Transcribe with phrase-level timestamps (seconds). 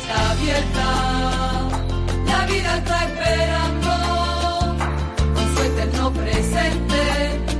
[0.00, 1.70] Está la abierta
[2.46, 3.90] vida está esperando
[5.34, 7.59] con su eterno presente.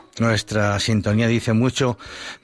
[0.19, 1.97] Nuestra sintonía dice mucho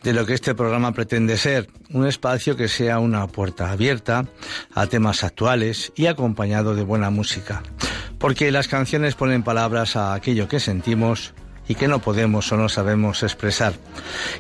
[0.04, 4.26] de lo que este programa pretende ser, un espacio que sea una puerta abierta
[4.74, 7.64] a temas actuales y acompañado de buena música,
[8.18, 11.34] porque las canciones ponen palabras a aquello que sentimos
[11.68, 13.74] y que no podemos o no sabemos expresar.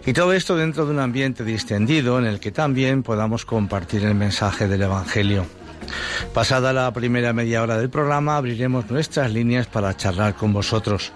[0.05, 4.15] Y todo esto dentro de un ambiente distendido en el que también podamos compartir el
[4.15, 5.45] mensaje del Evangelio.
[6.33, 11.11] Pasada la primera media hora del programa, abriremos nuestras líneas para charlar con vosotros.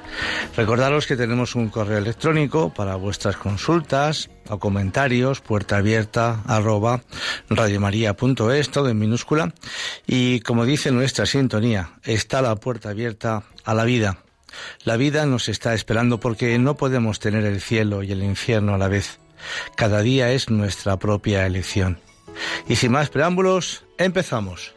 [0.55, 7.01] Recordaros que tenemos un correo electrónico para vuestras consultas o comentarios, puerta abierta arroba
[7.49, 9.53] radiomaria.es, todo en minúscula.
[10.07, 14.17] Y como dice nuestra sintonía, está la puerta abierta a la vida.
[14.83, 18.77] La vida nos está esperando porque no podemos tener el cielo y el infierno a
[18.77, 19.19] la vez.
[19.75, 21.99] Cada día es nuestra propia elección.
[22.67, 24.73] Y sin más preámbulos, empezamos.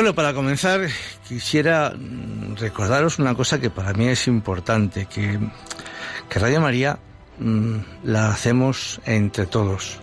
[0.00, 0.88] Bueno, para comenzar,
[1.28, 5.38] quisiera mm, recordaros una cosa que para mí es importante, que,
[6.30, 6.98] Radio María
[7.38, 9.98] mm, la hacemos entre todos.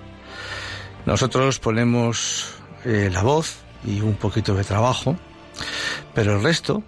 [1.08, 2.46] Nosotros ponemos
[2.86, 5.18] eh, la voz y un poquito de trabajo,
[6.14, 6.84] pero el resto,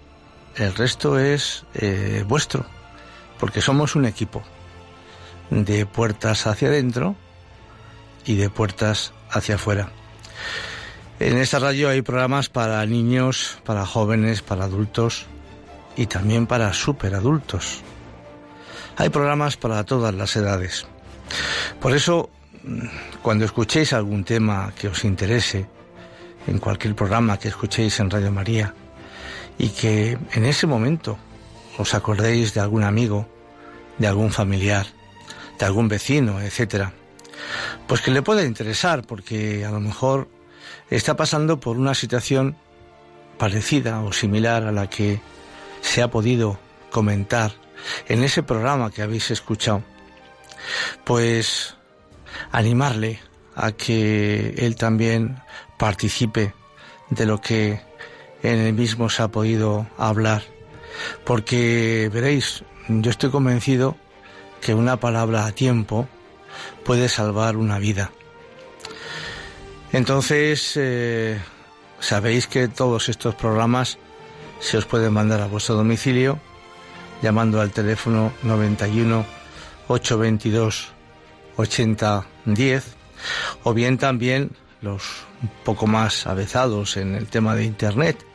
[0.56, 2.64] el resto es eh, vuestro,
[3.40, 4.44] porque somos un equipo
[5.50, 7.16] de puertas hacia adentro
[8.24, 9.90] y de puertas hacia afuera.
[11.20, 15.26] En esta radio hay programas para niños, para jóvenes, para adultos
[15.98, 17.82] y también para superadultos.
[18.96, 20.88] Hay programas para todas las edades.
[21.82, 22.30] Por eso,
[23.22, 25.68] cuando escuchéis algún tema que os interese,
[26.48, 28.74] en cualquier programa que escuchéis en Radio María,
[29.58, 31.18] y que en ese momento
[31.78, 33.28] os acordéis de algún amigo,
[33.98, 34.88] de algún familiar,
[35.60, 36.94] de algún vecino, etcétera,
[37.88, 40.39] pues que le pueda interesar, porque a lo mejor
[40.90, 42.56] está pasando por una situación
[43.38, 45.22] parecida o similar a la que
[45.82, 46.60] se ha podido
[46.92, 47.52] comentar
[48.08, 49.84] en ese programa que habéis escuchado,
[51.06, 51.76] pues
[52.52, 53.20] animarle
[53.56, 55.42] a que él también
[55.78, 56.54] participe
[57.10, 57.82] de lo que
[58.44, 60.44] en el mismo se ha podido hablar,
[61.26, 63.96] porque veréis, yo estoy convencido
[64.62, 66.08] que una palabra a tiempo
[66.84, 68.12] puede salvar una vida.
[69.92, 71.40] Entonces, eh,
[72.00, 73.98] sabéis que todos estos programas
[74.60, 76.40] se os pueden mandar a vuestro domicilio
[77.22, 79.26] llamando al teléfono 91
[79.88, 80.90] 822
[81.56, 82.96] 8010
[83.64, 84.52] o bien también
[84.82, 85.04] los
[85.42, 88.26] un poco más avezados en el tema de internet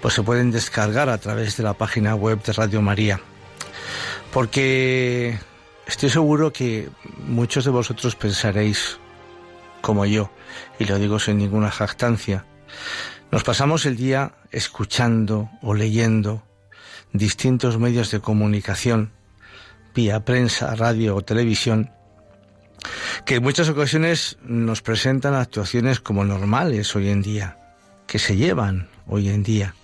[0.00, 3.20] pues se pueden descargar a través de la página web de Radio María.
[4.32, 5.38] Porque
[5.86, 6.88] estoy seguro que
[7.18, 8.98] muchos de vosotros pensaréis
[9.80, 10.30] como yo
[10.78, 12.44] y lo digo sin ninguna jactancia
[13.30, 16.42] nos pasamos el día escuchando o leyendo
[17.12, 19.12] distintos medios de comunicación,
[19.94, 21.92] vía prensa, radio o televisión,
[23.24, 27.58] que en muchas ocasiones nos presentan actuaciones como normales hoy en día,
[28.08, 29.76] que se llevan hoy en día.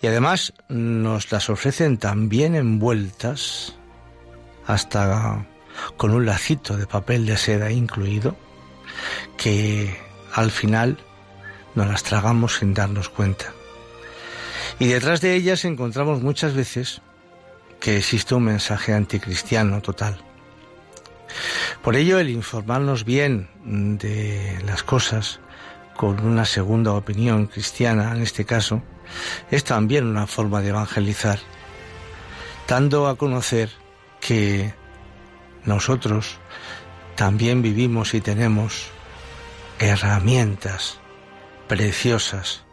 [0.00, 3.74] Y además nos las ofrecen tan bien envueltas,
[4.66, 5.46] hasta
[5.96, 8.36] con un lacito de papel de seda incluido,
[9.36, 9.96] que
[10.32, 10.98] al final
[11.74, 13.52] nos las tragamos sin darnos cuenta.
[14.78, 17.00] Y detrás de ellas encontramos muchas veces
[17.80, 20.18] que existe un mensaje anticristiano total.
[21.82, 25.40] Por ello, el informarnos bien de las cosas
[25.96, 28.82] con una segunda opinión cristiana, en este caso,
[29.50, 31.38] es también una forma de evangelizar,
[32.66, 33.70] dando a conocer
[34.20, 34.74] que
[35.64, 36.38] nosotros
[37.16, 38.86] también vivimos y tenemos
[39.78, 40.98] herramientas
[41.68, 42.64] preciosas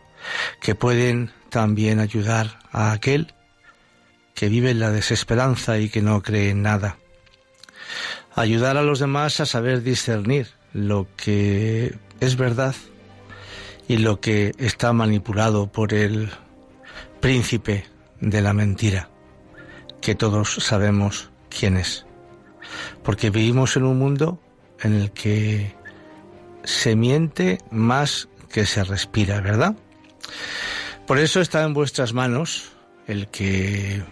[0.60, 3.34] que pueden también ayudar a aquel
[4.34, 6.98] que vive en la desesperanza y que no cree en nada.
[8.36, 12.76] Ayudar a los demás a saber discernir lo que es verdad
[13.88, 16.32] y lo que está manipulado por el
[17.20, 17.86] príncipe
[18.22, 19.10] de la mentira,
[20.00, 22.06] que todos sabemos quién es.
[23.04, 24.40] Porque vivimos en un mundo
[24.82, 25.76] en el que
[26.64, 29.76] se miente más que se respira, ¿verdad?
[31.08, 32.72] Por eso está en vuestras manos
[33.08, 34.04] el que,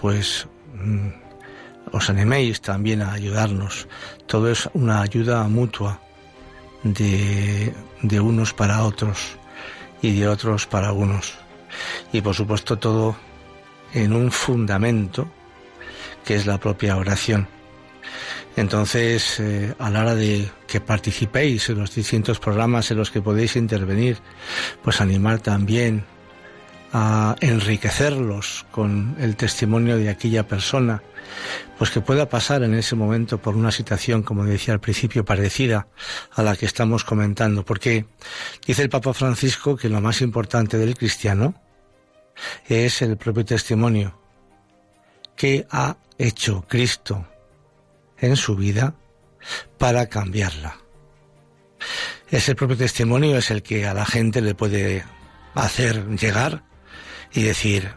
[0.00, 1.08] pues, mm,
[1.92, 3.88] os animéis también a ayudarnos.
[4.26, 6.00] Todo es una ayuda mutua
[6.82, 9.38] de, de unos para otros
[10.02, 11.34] y de otros para unos.
[12.12, 13.16] Y por supuesto todo
[13.94, 15.28] en un fundamento
[16.24, 17.48] que es la propia oración.
[18.56, 23.22] Entonces, eh, a la hora de que participéis en los distintos programas en los que
[23.22, 24.18] podéis intervenir,
[24.82, 26.04] pues animar también
[26.92, 31.02] a enriquecerlos con el testimonio de aquella persona,
[31.76, 35.86] pues que pueda pasar en ese momento por una situación, como decía al principio, parecida
[36.32, 38.06] a la que estamos comentando, porque
[38.66, 41.54] dice el Papa Francisco que lo más importante del cristiano
[42.66, 44.18] es el propio testimonio
[45.36, 47.26] que ha hecho Cristo
[48.20, 48.94] en su vida
[49.78, 50.78] para cambiarla.
[52.30, 55.04] Ese propio testimonio es el que a la gente le puede
[55.54, 56.64] hacer llegar
[57.32, 57.94] y decir,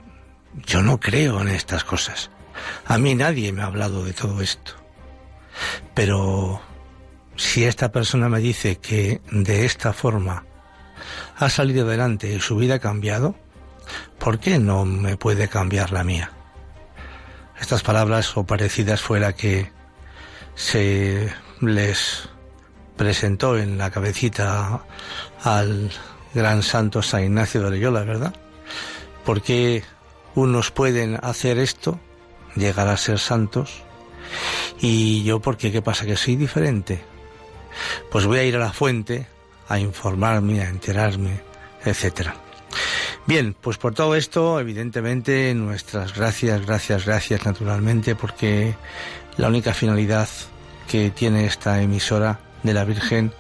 [0.66, 2.30] yo no creo en estas cosas.
[2.86, 4.74] A mí nadie me ha hablado de todo esto.
[5.94, 6.62] Pero
[7.36, 10.46] si esta persona me dice que de esta forma
[11.38, 13.36] ha salido adelante y su vida ha cambiado,
[14.20, 16.32] ¿por qué no me puede cambiar la mía?
[17.60, 19.72] Estas palabras o parecidas fue la que
[20.62, 21.28] se
[21.60, 22.30] les
[22.96, 24.84] presentó en la cabecita
[25.44, 25.92] al
[26.36, 28.36] gran santo San Ignacio de Loyola, ¿verdad?
[29.26, 29.84] Porque
[30.36, 32.00] unos pueden hacer esto,
[32.56, 33.82] llegar a ser santos,
[34.80, 36.06] y yo, porque qué pasa?
[36.06, 37.04] Que soy diferente.
[38.12, 39.28] Pues voy a ir a la fuente
[39.68, 41.42] a informarme, a enterarme,
[41.84, 42.36] etcétera.
[43.26, 48.76] Bien, pues por todo esto, evidentemente, nuestras gracias, gracias, gracias, naturalmente, porque
[49.38, 50.30] la única finalidad
[50.92, 53.32] que tiene esta emisora de la Virgen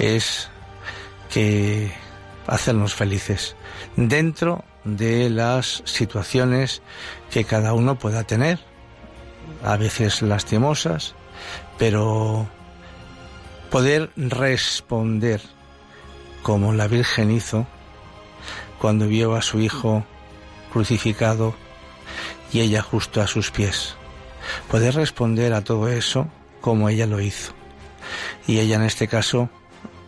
[0.00, 0.50] es
[1.32, 1.92] que
[2.48, 3.54] hacernos felices
[3.94, 6.82] dentro de las situaciones
[7.30, 8.58] que cada uno pueda tener
[9.62, 11.14] a veces lastimosas,
[11.78, 12.48] pero
[13.70, 15.40] poder responder
[16.42, 17.64] como la Virgen hizo
[18.80, 20.04] cuando vio a su hijo
[20.72, 21.54] crucificado
[22.52, 23.94] y ella justo a sus pies.
[24.68, 26.28] Poder responder a todo eso
[26.62, 27.52] como ella lo hizo.
[28.46, 29.50] Y ella en este caso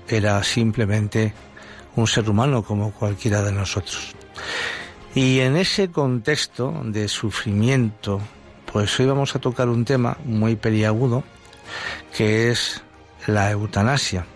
[0.09, 1.35] era simplemente
[1.97, 4.15] un ser humano como cualquiera de nosotros.
[5.15, 8.21] Y en ese contexto de sufrimiento,
[8.73, 11.23] pues hoy vamos a tocar un tema muy periagudo,
[12.17, 12.83] que es
[13.27, 14.27] la eutanasia.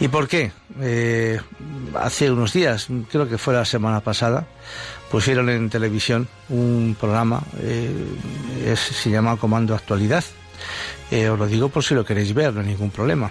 [0.00, 0.52] ¿Y por qué?
[0.80, 1.40] Eh,
[1.94, 4.46] hace unos días, creo que fue la semana pasada,
[5.10, 10.24] pusieron en televisión un programa, eh, se llama Comando Actualidad.
[11.10, 13.30] Eh, os lo digo por si lo queréis ver, no hay ningún problema.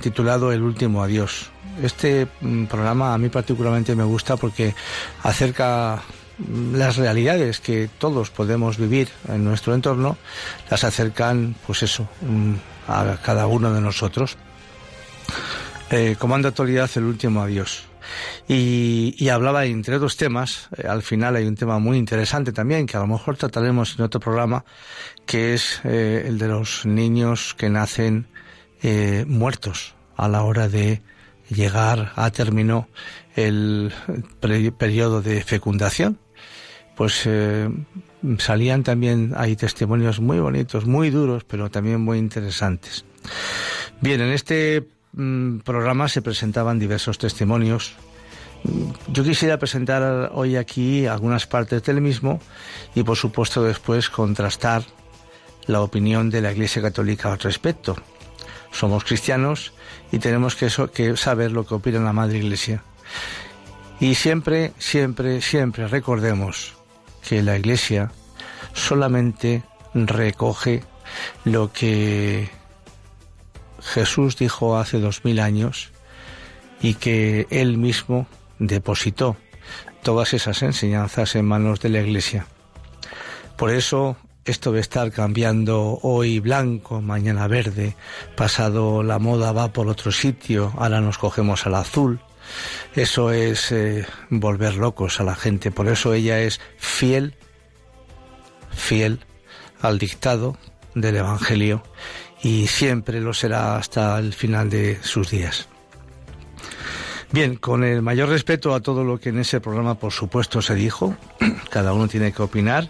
[0.00, 1.50] titulado El último adiós.
[1.82, 4.74] Este mm, programa a mí particularmente me gusta porque
[5.22, 6.02] acerca
[6.38, 10.16] mm, las realidades que todos podemos vivir en nuestro entorno,
[10.70, 12.54] las acercan, pues eso, mm,
[12.88, 14.36] a cada uno de nosotros.
[15.90, 17.84] Eh, Comando Actualidad, el último adiós.
[18.48, 22.96] Y, hablaba entre otros temas, eh, al final hay un tema muy interesante también que
[22.96, 24.64] a lo mejor trataremos en otro programa,
[25.24, 28.28] que es eh, el de los niños que nacen
[29.26, 31.02] muertos a la hora de
[31.48, 32.88] llegar a término
[33.34, 33.92] el
[34.78, 36.20] periodo de fecundación.
[36.94, 37.28] Pues
[38.38, 43.04] salían también, hay testimonios muy bonitos, muy duros, pero también muy interesantes.
[44.00, 47.96] Bien, en este mm, programa se presentaban diversos testimonios.
[49.08, 52.40] Yo quisiera presentar hoy aquí algunas partes del mismo
[52.94, 54.84] y por supuesto después contrastar
[55.66, 57.96] la opinión de la Iglesia Católica al respecto.
[58.72, 59.72] Somos cristianos
[60.12, 62.82] y tenemos que, que saber lo que opina la Madre Iglesia.
[64.00, 66.74] Y siempre, siempre, siempre recordemos
[67.26, 68.12] que la Iglesia
[68.74, 69.62] solamente
[69.94, 70.84] recoge
[71.44, 72.50] lo que
[73.86, 75.92] Jesús dijo hace dos mil años
[76.80, 78.26] y que él mismo
[78.58, 79.36] depositó
[80.02, 82.46] todas esas enseñanzas en manos de la Iglesia.
[83.56, 87.96] Por eso esto de estar cambiando hoy blanco, mañana verde,
[88.36, 92.20] pasado la moda va por otro sitio, ahora nos cogemos al azul,
[92.94, 95.70] eso es eh, volver locos a la gente.
[95.70, 97.34] Por eso ella es fiel,
[98.70, 99.20] fiel
[99.80, 100.56] al dictado
[100.94, 101.82] del Evangelio
[102.42, 105.68] y siempre lo será hasta el final de sus días.
[107.32, 110.74] Bien, con el mayor respeto a todo lo que en ese programa por supuesto se
[110.74, 111.16] dijo,
[111.70, 112.88] cada uno tiene que opinar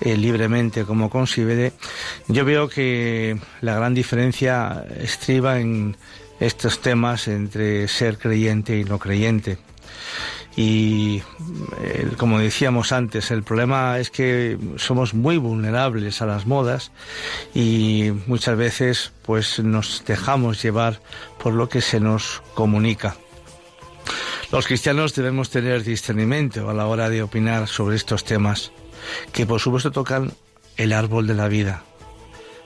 [0.00, 1.72] eh, libremente como considere,
[2.28, 5.96] yo veo que la gran diferencia estriba en
[6.38, 9.58] estos temas entre ser creyente y no creyente.
[10.60, 11.22] Y
[12.16, 16.90] como decíamos antes, el problema es que somos muy vulnerables a las modas
[17.54, 21.00] y muchas veces pues nos dejamos llevar
[21.40, 23.16] por lo que se nos comunica.
[24.50, 28.72] Los cristianos debemos tener discernimiento a la hora de opinar sobre estos temas,
[29.30, 30.32] que por supuesto tocan
[30.76, 31.84] el árbol de la vida,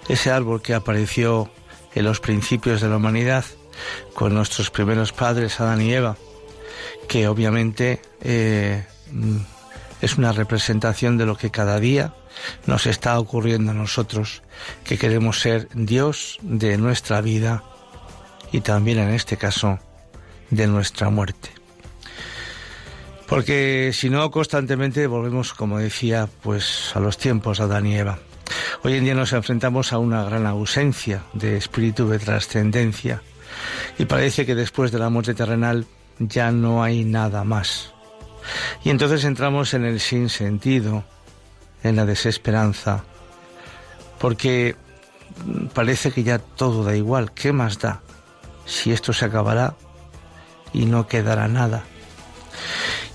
[0.08, 1.50] ese árbol que apareció
[1.94, 3.44] en los principios de la humanidad
[4.14, 6.16] con nuestros primeros padres, Adán y Eva,
[7.12, 8.86] que obviamente eh,
[10.00, 12.14] es una representación de lo que cada día
[12.64, 14.42] nos está ocurriendo a nosotros,
[14.82, 17.64] que queremos ser Dios de nuestra vida
[18.50, 19.78] y también en este caso
[20.48, 21.50] de nuestra muerte.
[23.26, 28.20] Porque si no, constantemente volvemos, como decía, pues a los tiempos de Adán y Eva.
[28.84, 33.20] Hoy en día nos enfrentamos a una gran ausencia de espíritu de trascendencia
[33.98, 35.86] y parece que después de la muerte terrenal
[36.18, 37.92] ya no hay nada más.
[38.84, 41.04] Y entonces entramos en el sinsentido,
[41.82, 43.04] en la desesperanza,
[44.18, 44.76] porque
[45.74, 47.32] parece que ya todo da igual.
[47.32, 48.00] ¿Qué más da
[48.66, 49.74] si esto se acabará
[50.72, 51.84] y no quedará nada?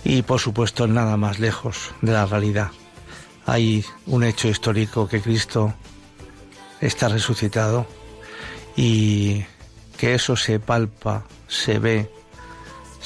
[0.03, 2.71] Y por supuesto nada más lejos de la realidad.
[3.45, 5.73] Hay un hecho histórico que Cristo
[6.81, 7.87] está resucitado
[8.75, 9.45] y
[9.97, 12.11] que eso se palpa, se ve,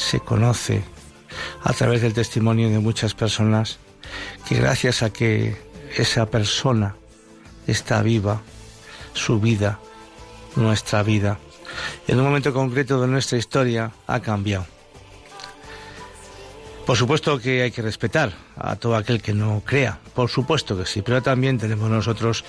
[0.02, 0.84] se conoce
[1.64, 3.78] a través del testimonio de muchas personas
[4.48, 5.56] que gracias a que
[5.96, 6.96] esa persona
[7.68, 8.42] está viva,
[9.14, 9.80] su vida,
[10.56, 11.38] nuestra vida,
[12.08, 14.66] en un momento concreto de nuestra historia ha cambiado.
[16.86, 20.88] Por supuesto que hay que respetar a todo aquel que no crea, por supuesto que
[20.88, 22.44] sí, pero también tenemos nosotros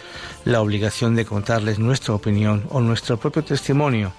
[0.46, 4.12] la obligación de contarles nuestra opinión o nuestro propio testimonio,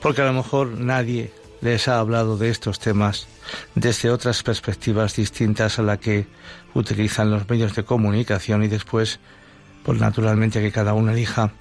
[0.00, 3.26] porque a lo mejor nadie les ha hablado de estos temas
[3.74, 6.26] desde otras perspectivas distintas a la que
[6.74, 9.20] utilizan los medios de comunicación y después,
[9.82, 11.52] pues naturalmente que cada uno elija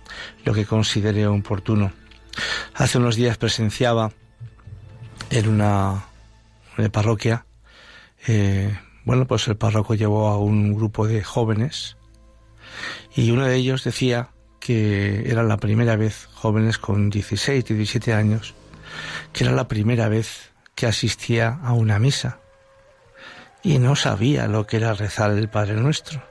[0.44, 1.92] lo que considere oportuno.
[2.74, 4.12] Hace unos días presenciaba
[5.30, 6.06] en una,
[6.92, 7.46] parroquia,
[8.28, 11.98] eh, bueno, pues el párroco llevó a un grupo de jóvenes
[13.16, 18.56] y uno de ellos decía que era la primera vez, jóvenes con 16, 17 años,
[19.34, 22.40] que era la primera vez que asistía a una misa
[23.66, 26.22] y no sabía lo que era rezar el Padre Nuestro.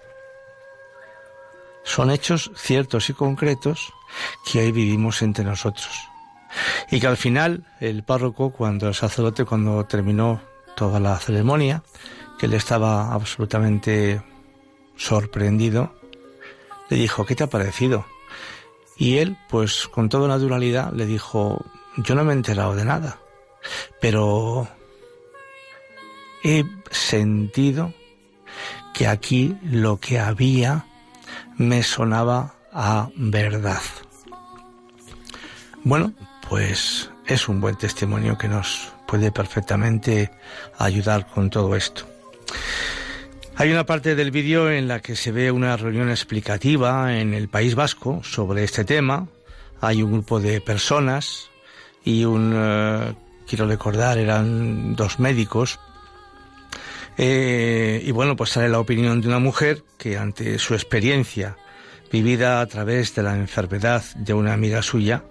[1.83, 3.93] Son hechos ciertos y concretos
[4.47, 5.91] que hoy vivimos entre nosotros.
[6.93, 10.41] Y que al final el párroco, cuando el sacerdote, cuando terminó
[10.77, 11.83] toda la ceremonia,
[12.39, 14.23] que él estaba absolutamente
[14.97, 15.93] sorprendido,
[16.89, 18.07] le dijo, ¿qué te ha parecido?
[18.97, 21.65] Y él, pues con toda naturalidad, le dijo,
[21.97, 23.19] yo no me he enterado de nada,
[24.01, 24.69] pero
[26.43, 27.93] he sentido
[28.93, 30.87] que aquí lo que había
[31.57, 33.83] me sonaba a verdad.
[35.83, 36.13] Bueno,
[36.49, 40.31] pues es un buen testimonio que nos puede perfectamente
[40.79, 42.07] ayudar con todo esto.
[43.57, 47.49] Hay una parte del vídeo en la que se ve una reunión explicativa en el
[47.49, 49.29] País Vasco sobre este tema.
[49.81, 51.51] Hay un grupo de personas
[52.05, 53.15] y un, eh,
[53.49, 55.81] quiero recordar, eran dos médicos.
[57.17, 61.57] Eh, y bueno, pues sale la opinión de una mujer que ante su experiencia
[62.11, 65.25] vivida a través de la enfermedad de una amiga suya,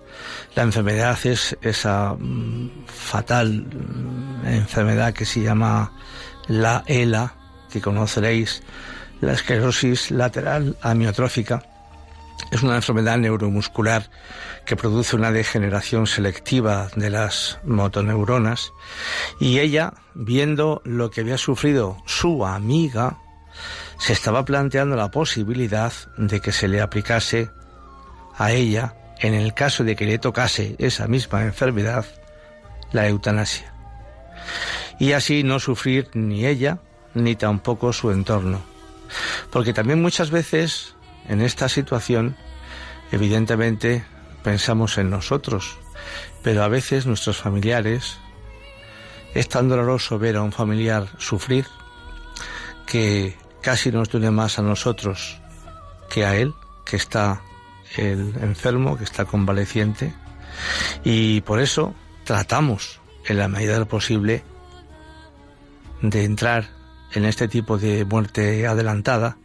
[0.56, 5.94] la enfermedad es esa mm, fatal mm, enfermedad que se llama
[6.48, 7.36] la ELA,
[7.72, 8.64] que conoceréis,
[9.22, 11.64] la esclerosis lateral amiotrófica,
[12.54, 14.12] es una enfermedad neuromuscular
[14.66, 18.74] que produce una degeneración selectiva de las motoneuronas
[19.40, 23.18] y ella, viendo lo que había sufrido su amiga,
[23.98, 27.50] se estaba planteando la posibilidad de que se le aplicase
[28.38, 32.06] a ella, en el caso de que le tocase esa misma enfermedad,
[32.92, 33.74] la eutanasia.
[35.00, 36.80] Y así no sufrir ni ella
[37.16, 38.62] ni tampoco su entorno.
[39.52, 40.93] Porque también muchas veces
[41.28, 42.36] en esta situación,
[43.12, 44.04] evidentemente,
[44.44, 45.78] pensamos en nosotros,
[46.42, 48.18] pero a veces nuestros familiares,
[49.34, 51.66] es tan doloroso ver a un familiar sufrir
[52.86, 55.40] que casi nos duele más a nosotros
[56.10, 56.54] que a él,
[56.86, 57.42] que está
[57.98, 60.14] el enfermo, que está convaleciente,
[61.04, 64.44] y por eso tratamos, en la medida de posible,
[66.02, 66.70] de entrar
[67.14, 69.38] en este tipo de muerte adelantada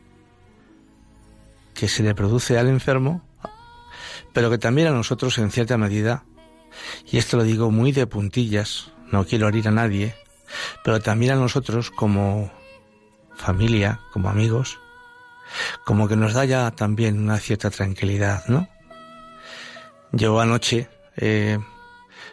[1.79, 3.23] que se le produce al enfermo,
[4.33, 6.25] pero que también a nosotros en cierta medida,
[7.07, 10.17] y esto lo digo muy de puntillas, no quiero herir a nadie,
[10.83, 12.51] pero también a nosotros como
[13.37, 14.81] familia, como amigos,
[15.85, 18.69] como que nos da ya también una cierta tranquilidad, ¿no?
[20.11, 21.59] Yo anoche eh,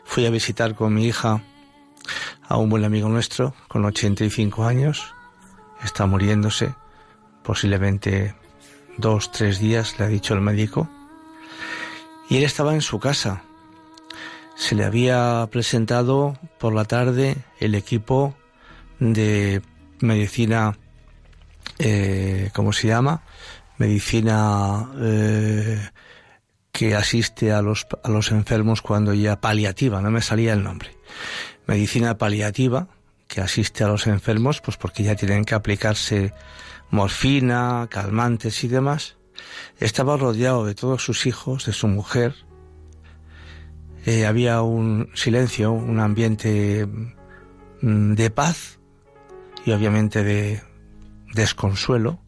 [0.06, 1.44] fui a visitar con mi hija
[2.48, 5.14] a un buen amigo nuestro con 85 años
[5.84, 6.74] está muriéndose,
[7.44, 8.34] posiblemente
[8.98, 10.90] dos, tres días, le ha dicho el médico,
[12.30, 13.44] y él estaba en su casa.
[14.56, 18.36] Se le había presentado por la tarde el equipo
[19.00, 19.62] de
[20.00, 20.78] medicina,
[21.78, 23.24] eh, ¿cómo se llama?
[23.78, 25.90] Medicina eh,
[26.72, 30.96] que asiste a los, a los enfermos cuando ya paliativa, no me salía el nombre.
[31.68, 32.88] Medicina paliativa,
[33.28, 36.34] que asiste a los enfermos, pues porque ya tienen que aplicarse
[36.90, 39.18] morfina, calmantes y demás,
[39.80, 42.36] estaba rodeado de todos sus hijos, de su mujer.
[44.06, 46.88] Eh, había un silencio, un ambiente
[47.82, 48.80] mm, de paz
[49.66, 50.62] y obviamente de
[51.34, 52.20] desconsuelo,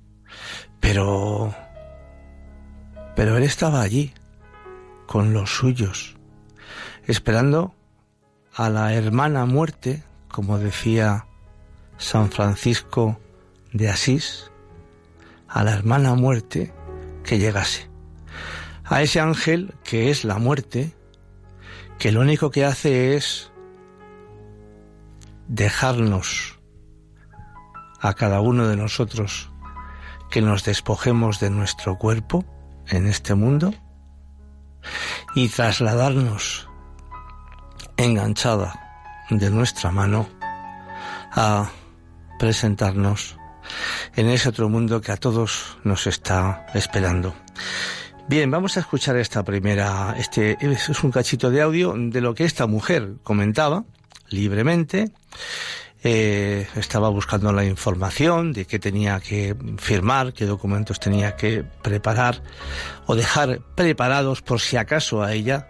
[0.80, 1.54] pero
[3.15, 4.13] pero él estaba allí
[5.08, 6.17] con los suyos,
[7.08, 7.74] esperando
[8.54, 11.26] a la hermana muerte como decía
[11.98, 13.20] San Francisco
[13.78, 14.52] de Asís,
[15.48, 16.74] a la hermana muerte
[17.24, 17.90] que llegase.
[18.84, 20.96] A ese ángel que es la muerte,
[22.00, 23.52] que lo único que hace es
[25.48, 26.60] dejarnos
[28.02, 29.50] a cada uno de nosotros
[30.30, 32.46] que nos despojemos de nuestro cuerpo
[32.88, 33.74] en este mundo
[35.36, 36.68] y trasladarnos
[37.98, 38.74] enganchada
[39.30, 40.28] de nuestra mano
[41.32, 41.70] a
[42.40, 43.37] presentarnos
[44.17, 47.36] en ese otro mundo que a todos nos está esperando.
[48.27, 52.43] Bien, vamos a escuchar esta primera, este es un cachito de audio de lo que
[52.43, 53.86] esta mujer comentaba
[54.30, 55.12] libremente,
[56.03, 62.41] eh, estaba buscando la información de qué tenía que firmar, qué documentos tenía que preparar
[63.06, 65.69] o dejar preparados por si acaso a ella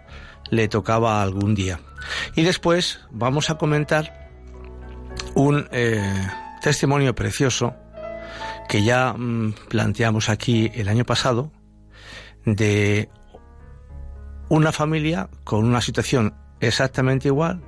[0.50, 1.80] le tocaba algún día.
[2.34, 4.30] Y después vamos a comentar
[5.34, 6.02] un eh,
[6.62, 7.74] testimonio precioso
[8.68, 11.50] que ya mm, planteamos aquí el año pasado
[12.44, 13.08] de
[14.48, 17.62] una familia con una situación exactamente igual,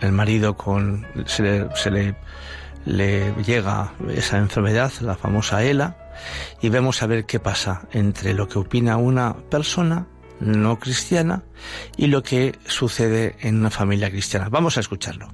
[0.00, 2.16] el marido con se le,
[2.86, 5.96] le llega esa enfermedad, la famosa ELA,
[6.60, 10.06] y vemos a ver qué pasa entre lo que opina una persona
[10.40, 11.44] no cristiana
[11.96, 14.48] y lo que sucede en una familia cristiana.
[14.48, 15.28] Vamos a escucharlo.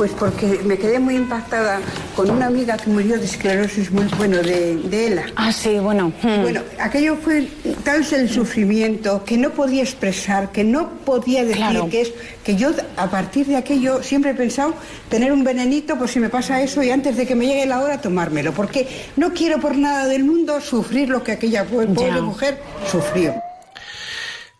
[0.00, 1.78] Pues porque me quedé muy impactada
[2.16, 5.26] con una amiga que murió de esclerosis muy bueno de, de ELA.
[5.36, 6.10] Ah, sí, bueno.
[6.22, 6.40] hmm.
[6.40, 7.48] Bueno, aquello fue
[7.84, 11.90] tal el sufrimiento que no podía expresar, que no podía decir Claro.
[11.90, 14.72] que es que yo a partir de aquello siempre he pensado
[15.10, 17.80] tener un venenito por si me pasa eso y antes de que me llegue la
[17.82, 22.22] hora tomármelo, porque no quiero por nada del mundo sufrir lo que aquella po- pobre
[22.22, 22.58] mujer
[22.90, 23.34] sufrió.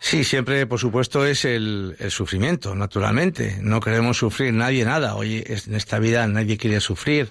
[0.02, 3.58] Sí, siempre, por supuesto, es el, el sufrimiento, naturalmente.
[3.60, 5.14] No queremos sufrir nadie nada.
[5.14, 7.30] Hoy en esta vida nadie quiere sufrir.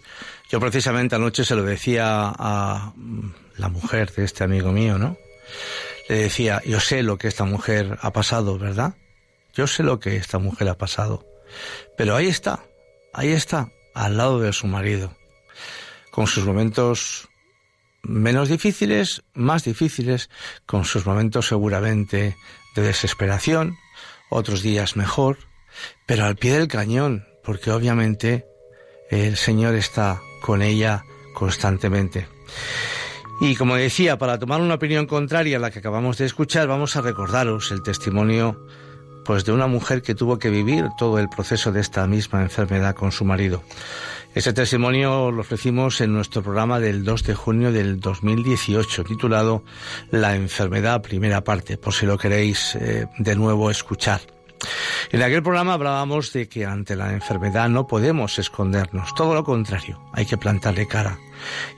[0.51, 5.17] Yo precisamente anoche se lo decía a mm, la mujer de este amigo mío, ¿no?
[6.09, 8.93] Le decía, yo sé lo que esta mujer ha pasado, ¿verdad?
[9.53, 11.25] Yo sé lo que esta mujer ha pasado.
[11.97, 12.63] Pero ahí está,
[13.13, 15.15] ahí está, al lado de su marido,
[16.11, 17.28] con sus momentos
[18.09, 20.29] menos difíciles, más difíciles,
[20.65, 22.35] con sus momentos seguramente
[22.75, 23.77] de desesperación,
[24.29, 25.37] otros días mejor,
[26.05, 28.45] pero al pie del cañón, porque obviamente
[29.09, 32.27] el Señor está con ella constantemente.
[33.41, 36.95] Y como decía, para tomar una opinión contraria a la que acabamos de escuchar, vamos
[36.95, 38.67] a recordaros el testimonio
[39.29, 42.95] pues de una mujer que tuvo que vivir todo el proceso de esta misma enfermedad
[42.95, 43.61] con su marido.
[44.33, 49.63] Ese testimonio lo ofrecimos en nuestro programa del 2 de junio del 2018, titulado
[50.09, 54.21] La enfermedad, primera parte, por si lo queréis eh, de nuevo escuchar.
[55.11, 60.01] En aquel programa hablábamos de que ante la enfermedad no podemos escondernos, todo lo contrario,
[60.11, 61.19] hay que plantarle cara.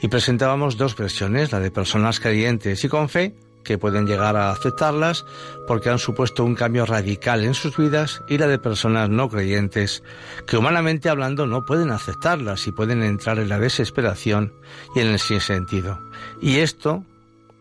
[0.02, 4.52] Y presentábamos dos versiones, la de personas creyentes y con fe, que pueden llegar a
[4.52, 5.26] aceptarlas
[5.67, 10.04] porque han supuesto un cambio radical en sus vidas, y la de personas no creyentes,
[10.47, 14.54] que humanamente hablando no pueden aceptarlas y pueden entrar en la desesperación
[14.95, 16.00] y en el sinsentido.
[16.41, 17.04] Y esto,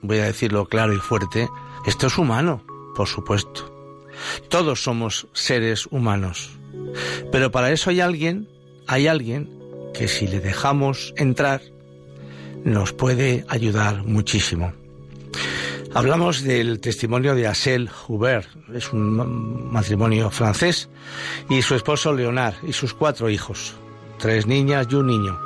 [0.03, 1.49] voy a decirlo claro y fuerte,
[1.87, 3.71] esto es humano, por supuesto.
[4.49, 6.51] Todos somos seres humanos.
[7.33, 8.49] Pero para eso hay alguien,
[8.87, 9.51] hay alguien
[9.95, 11.63] que si le dejamos entrar,
[12.65, 14.73] nos puede ayudar muchísimo.
[15.93, 20.89] Hablamos del testimonio de Axel Hubert, es un ma- matrimonio francés,
[21.49, 23.75] y su esposo Leonard y sus cuatro hijos,
[24.19, 25.39] tres niñas y un niño,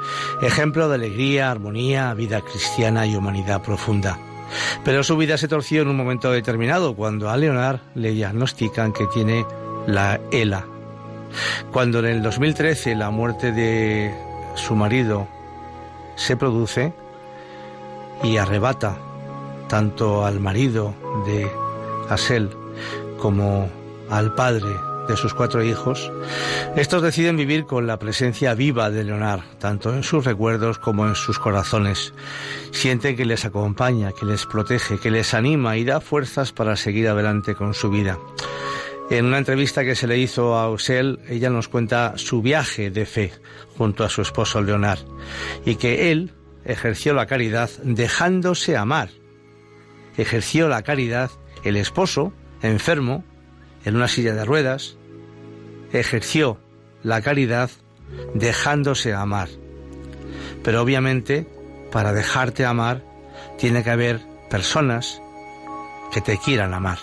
[0.43, 4.19] ejemplo de alegría, armonía, vida cristiana y humanidad profunda.
[4.85, 9.07] Pero su vida se torció en un momento determinado, cuando a Leonard le diagnostican que
[9.07, 9.47] tiene
[9.87, 10.67] la ELA.
[11.73, 14.15] Cuando en el 2013 la muerte de
[14.57, 15.27] su marido
[16.17, 16.93] se produce
[18.23, 18.99] y arrebata
[19.69, 20.95] tanto al marido
[21.27, 21.51] de
[22.09, 22.51] Asel
[23.19, 23.69] como
[24.11, 24.75] al padre
[25.09, 26.11] de sus cuatro hijos,
[26.77, 31.15] estos deciden vivir con la presencia viva de Leonard, tanto en sus recuerdos como en
[31.15, 32.15] sus corazones.
[32.71, 37.09] Sienten que les acompaña, que les protege, que les anima y da fuerzas para seguir
[37.09, 38.19] adelante con su vida.
[39.11, 43.05] En una entrevista que se le hizo a Osel, ella nos cuenta su viaje de
[43.05, 43.33] fe
[43.77, 45.01] junto a su esposo Leonard
[45.67, 46.33] y que él
[46.65, 49.11] ejerció la caridad dejándose amar.
[50.17, 51.31] Ejerció la caridad
[51.65, 53.25] el esposo, enfermo,
[53.85, 54.97] en una silla de ruedas,
[55.93, 56.59] ejerció
[57.03, 57.71] la caridad
[58.35, 59.49] dejándose amar.
[60.63, 61.47] Pero obviamente,
[61.91, 63.03] para dejarte amar,
[63.59, 65.21] tiene que haber personas
[66.13, 66.99] que te quieran amar.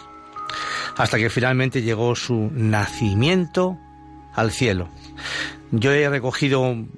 [0.97, 3.77] Hasta que finalmente llegó su nacimiento
[4.33, 4.89] al cielo.
[5.71, 6.89] Yo he recogido un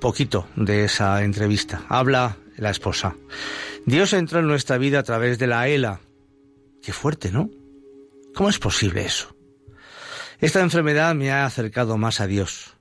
[0.00, 1.82] poquito de esa entrevista.
[1.88, 3.14] Habla la esposa.
[3.84, 6.00] Dios entró en nuestra vida a través de la ELA.
[6.82, 7.50] Qué fuerte, ¿no?
[8.34, 9.34] ¿Cómo es posible eso?
[10.38, 12.76] Esta enfermedad me ha acercado más a Dios.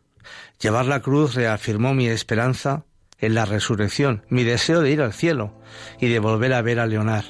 [0.59, 2.85] Llevar la cruz reafirmó mi esperanza
[3.19, 5.59] en la resurrección, mi deseo de ir al cielo
[5.99, 7.25] y de volver a ver a Leonard.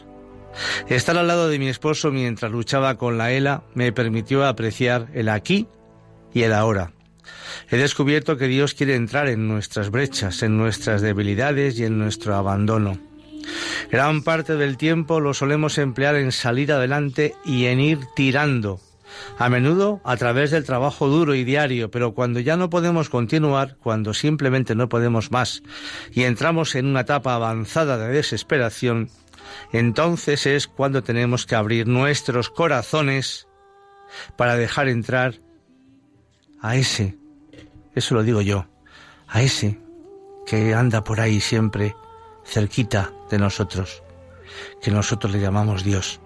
[0.88, 5.30] Estar al lado de mi esposo mientras luchaba con la ELA me permitió apreciar el
[5.30, 5.68] aquí
[6.34, 6.92] y el ahora.
[7.70, 12.36] He descubierto que Dios quiere entrar en nuestras brechas, en nuestras debilidades y en nuestro
[12.36, 13.11] abandono.
[13.90, 18.80] Gran parte del tiempo lo solemos emplear en salir adelante y en ir tirando,
[19.38, 23.78] a menudo a través del trabajo duro y diario, pero cuando ya no podemos continuar,
[23.78, 25.64] cuando simplemente no podemos más
[26.12, 29.10] y entramos en una etapa avanzada de desesperación,
[29.72, 33.48] entonces es cuando tenemos que abrir nuestros corazones
[34.36, 35.36] para dejar entrar
[36.62, 37.18] a ese,
[37.96, 38.68] eso lo digo yo,
[39.28, 39.80] a ese
[40.46, 41.96] que anda por ahí siempre
[42.44, 44.04] cerquita de nosotros,
[44.82, 46.20] que nosotros le llamamos Dios.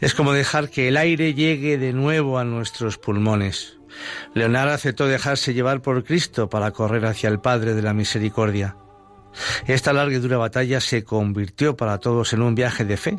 [0.00, 3.78] Es como dejar que el aire llegue de nuevo a nuestros pulmones.
[4.34, 8.76] Leonardo aceptó dejarse llevar por Cristo para correr hacia el Padre de la Misericordia.
[9.66, 13.18] Esta larga y dura batalla se convirtió para todos en un viaje de fe.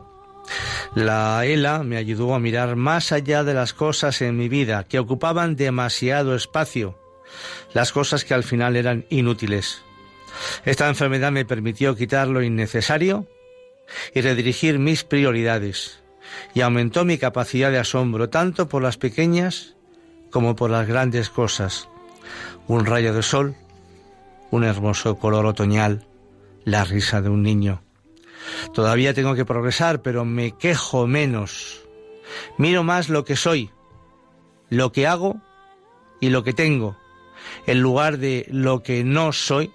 [0.96, 5.00] La ELA me ayudó a mirar más allá de las cosas en mi vida que
[5.00, 7.00] ocupaban demasiado espacio,
[7.74, 9.84] las cosas que al final eran inútiles.
[10.66, 13.28] Esta enfermedad me permitió quitar lo innecesario
[14.14, 16.02] y redirigir mis prioridades
[16.54, 19.76] y aumentó mi capacidad de asombro tanto por las pequeñas
[20.30, 21.90] como por las grandes cosas.
[22.68, 23.56] Un rayo de sol,
[24.50, 26.08] un hermoso color otoñal,
[26.64, 27.82] la risa de un niño.
[28.74, 31.82] Todavía tengo que progresar, pero me quejo menos.
[32.58, 33.70] Miro más lo que soy,
[34.70, 35.42] lo que hago
[36.20, 36.98] y lo que tengo,
[37.68, 39.72] en lugar de lo que no soy,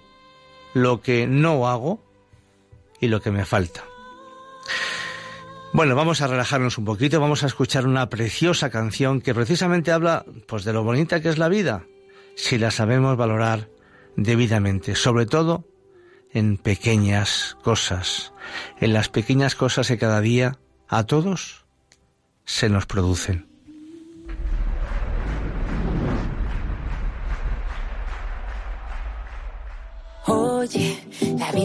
[0.81, 2.03] lo que no hago
[2.99, 3.83] y lo que me falta.
[5.73, 10.25] Bueno, vamos a relajarnos un poquito, vamos a escuchar una preciosa canción que precisamente habla
[10.47, 11.85] pues de lo bonita que es la vida,
[12.35, 13.69] si la sabemos valorar
[14.15, 15.65] debidamente, sobre todo
[16.31, 18.33] en pequeñas cosas,
[18.79, 21.65] en las pequeñas cosas que cada día a todos
[22.45, 23.46] se nos producen.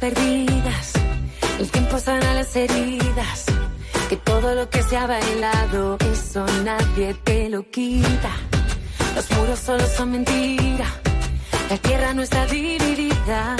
[0.00, 0.92] Perdidas.
[1.58, 3.44] El tiempo sana las heridas.
[4.08, 8.32] Que todo lo que se ha bailado, eso nadie te lo quita.
[9.14, 10.86] Los muros solo son mentira.
[11.68, 13.56] La tierra no está dividida.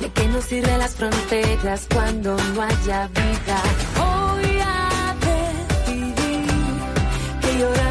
[0.00, 3.58] ¿De qué nos sirven las fronteras cuando no haya vida?
[3.98, 6.46] Voy a decidir
[7.40, 7.89] que llorar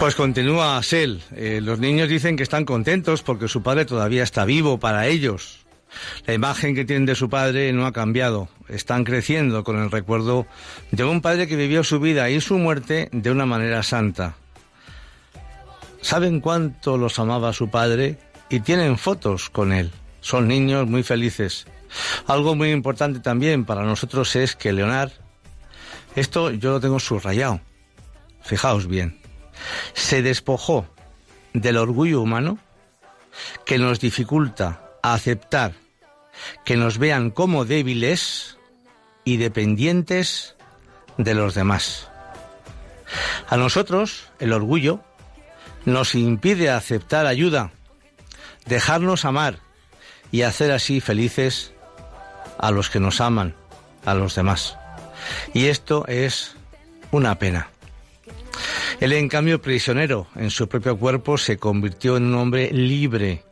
[0.00, 1.22] Pues continúa Sel.
[1.36, 5.66] Eh, los niños dicen que están contentos porque su padre todavía está vivo para ellos.
[6.26, 8.48] La imagen que tienen de su padre no ha cambiado.
[8.68, 10.46] Están creciendo con el recuerdo
[10.90, 14.36] de un padre que vivió su vida y su muerte de una manera santa.
[16.00, 18.16] Saben cuánto los amaba su padre
[18.48, 19.90] y tienen fotos con él.
[20.22, 21.66] Son niños muy felices.
[22.26, 25.12] Algo muy importante también para nosotros es que Leonard,
[26.16, 27.60] esto yo lo tengo subrayado.
[28.40, 29.19] Fijaos bien
[29.94, 30.86] se despojó
[31.52, 32.58] del orgullo humano
[33.64, 35.72] que nos dificulta aceptar
[36.64, 38.58] que nos vean como débiles
[39.24, 40.56] y dependientes
[41.18, 42.08] de los demás.
[43.48, 45.00] A nosotros el orgullo
[45.84, 47.72] nos impide aceptar ayuda
[48.66, 49.58] dejarnos amar
[50.30, 51.72] y hacer así felices
[52.58, 53.54] a los que nos aman,
[54.04, 54.76] a los demás.
[55.54, 56.54] Y esto es
[57.10, 57.68] una pena.
[59.00, 63.44] Él, en cambio, prisionero en su propio cuerpo, se convirtió en un hombre libre,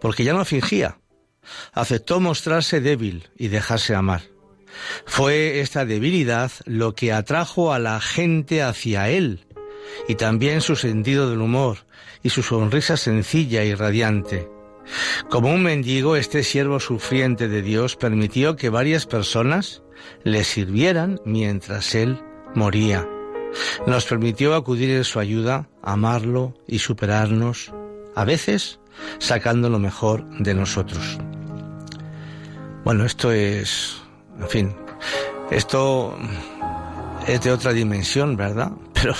[0.00, 0.98] porque ya no fingía.
[1.72, 4.22] Aceptó mostrarse débil y dejarse amar.
[5.06, 9.46] Fue esta debilidad lo que atrajo a la gente hacia él,
[10.08, 11.78] y también su sentido del humor
[12.22, 14.48] y su sonrisa sencilla y radiante.
[15.28, 19.82] Como un mendigo, este siervo sufriente de Dios permitió que varias personas
[20.24, 22.20] le sirvieran mientras él
[22.54, 23.08] moría.
[23.86, 27.72] Nos permitió acudir en su ayuda, amarlo y superarnos,
[28.14, 28.80] a veces
[29.18, 31.18] sacando lo mejor de nosotros.
[32.84, 34.02] Bueno, esto es,
[34.40, 34.76] en fin,
[35.50, 36.16] esto
[37.26, 38.72] es de otra dimensión, ¿verdad?
[38.94, 39.14] Pero,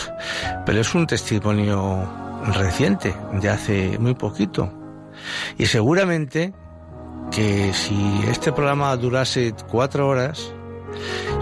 [0.65, 2.09] pero es un testimonio
[2.55, 4.73] reciente, de hace muy poquito.
[5.59, 6.53] Y seguramente
[7.33, 10.53] que si este programa durase cuatro horas,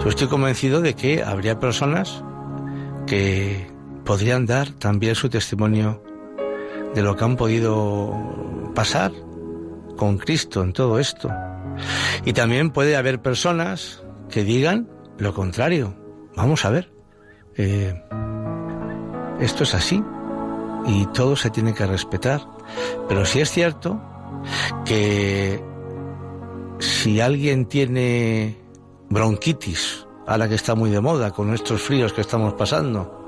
[0.03, 2.23] yo estoy convencido de que habría personas
[3.11, 3.67] que
[4.05, 6.01] podrían dar también su testimonio
[6.95, 9.11] de lo que han podido pasar
[9.97, 11.29] con Cristo en todo esto.
[12.23, 15.93] Y también puede haber personas que digan lo contrario.
[16.37, 16.93] Vamos a ver.
[17.57, 18.01] Eh,
[19.41, 20.01] esto es así
[20.85, 22.47] y todo se tiene que respetar.
[23.09, 24.01] Pero sí es cierto
[24.85, 25.61] que
[26.79, 28.57] si alguien tiene
[29.09, 33.21] bronquitis, a la que está muy de moda con estos fríos que estamos pasando,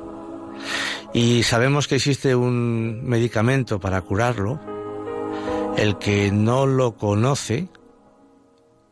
[1.14, 4.60] y sabemos que existe un medicamento para curarlo,
[5.78, 7.70] el que no lo conoce,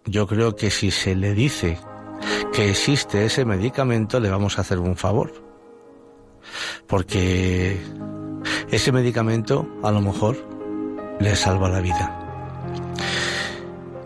[0.06, 1.80] yo creo que si se le dice
[2.54, 5.32] que existe ese medicamento, le vamos a hacer un favor.
[6.88, 7.80] Porque
[8.70, 10.38] ese medicamento a lo mejor
[11.20, 12.18] le salva la vida.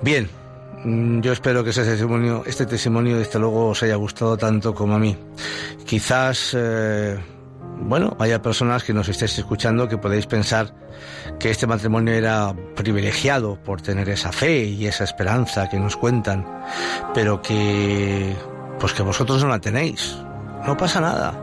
[0.02, 0.30] Bien,
[0.86, 5.00] yo espero que ese testimonio, este testimonio desde luego os haya gustado tanto como a
[5.00, 5.18] mí.
[5.84, 7.18] Quizás, eh,
[7.80, 10.76] bueno, haya personas que nos estéis escuchando que podéis pensar
[11.40, 16.46] que este matrimonio era privilegiado por tener esa fe y esa esperanza que nos cuentan,
[17.16, 18.36] pero que,
[18.80, 20.16] pues que vosotros no la tenéis.
[20.68, 21.34] No pasa nada.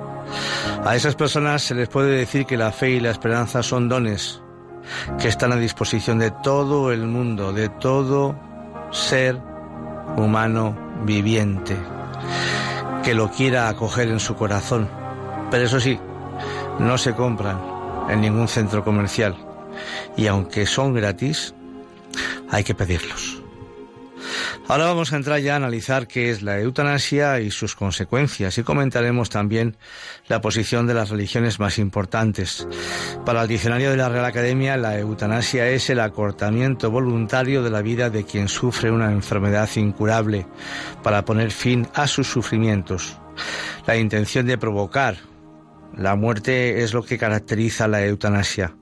[0.85, 4.41] A esas personas se les puede decir que la fe y la esperanza son dones
[5.21, 8.52] que están a disposición de todo el mundo, de todo
[8.93, 9.39] ser
[10.17, 11.77] humano viviente
[13.03, 14.89] que lo quiera acoger en su corazón.
[15.51, 15.99] Pero eso sí,
[16.79, 17.61] no se compran
[18.09, 19.37] en ningún centro comercial
[20.17, 21.55] y aunque son gratis,
[22.51, 23.42] hay que pedirlos.
[24.69, 28.63] Ahora vamos a entrar ya a analizar qué es la eutanasia y sus consecuencias y
[28.63, 29.77] comentaremos también
[30.29, 32.67] la posición de las religiones más importantes.
[33.27, 37.83] Para el diccionario de la Real Academia, la eutanasia es el acortamiento voluntario de la
[37.83, 40.47] vida de quien sufre una enfermedad incurable
[41.03, 43.19] para poner fin a sus sufrimientos.
[43.87, 45.17] La intención de provocar
[45.97, 48.75] la muerte es lo que caracteriza la eutanasia.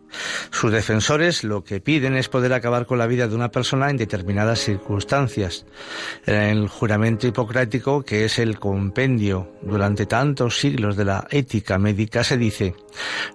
[0.50, 3.96] Sus defensores lo que piden es poder acabar con la vida de una persona en
[3.96, 5.66] determinadas circunstancias.
[6.26, 12.24] En el juramento hipocrático, que es el compendio durante tantos siglos de la ética médica,
[12.24, 12.74] se dice,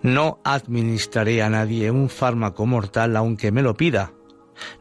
[0.01, 4.13] no administraré a nadie un fármaco mortal aunque me lo pida,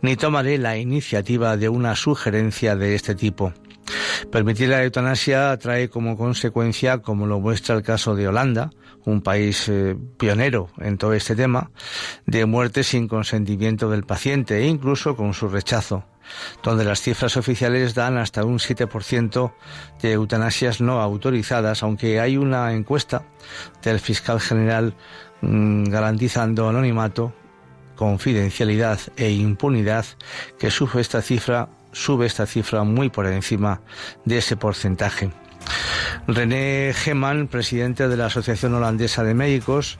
[0.02, 3.52] ni tomaré la iniciativa de una sugerencia de este tipo.
[4.30, 8.70] Permitir la eutanasia trae como consecuencia, como lo muestra el caso de Holanda,
[9.04, 11.70] un país eh, pionero en todo este tema,
[12.26, 16.04] de muerte sin consentimiento del paciente e incluso con su rechazo,
[16.62, 19.52] donde las cifras oficiales dan hasta un 7%
[20.00, 23.24] de eutanasias no autorizadas, aunque hay una encuesta
[23.82, 24.94] del fiscal general
[25.42, 27.34] mm, garantizando anonimato,
[27.96, 30.04] confidencialidad e impunidad
[30.58, 33.80] que sube esta cifra sube esta cifra muy por encima
[34.24, 35.30] de ese porcentaje.
[36.26, 39.98] René Geman, presidente de la Asociación Holandesa de Médicos,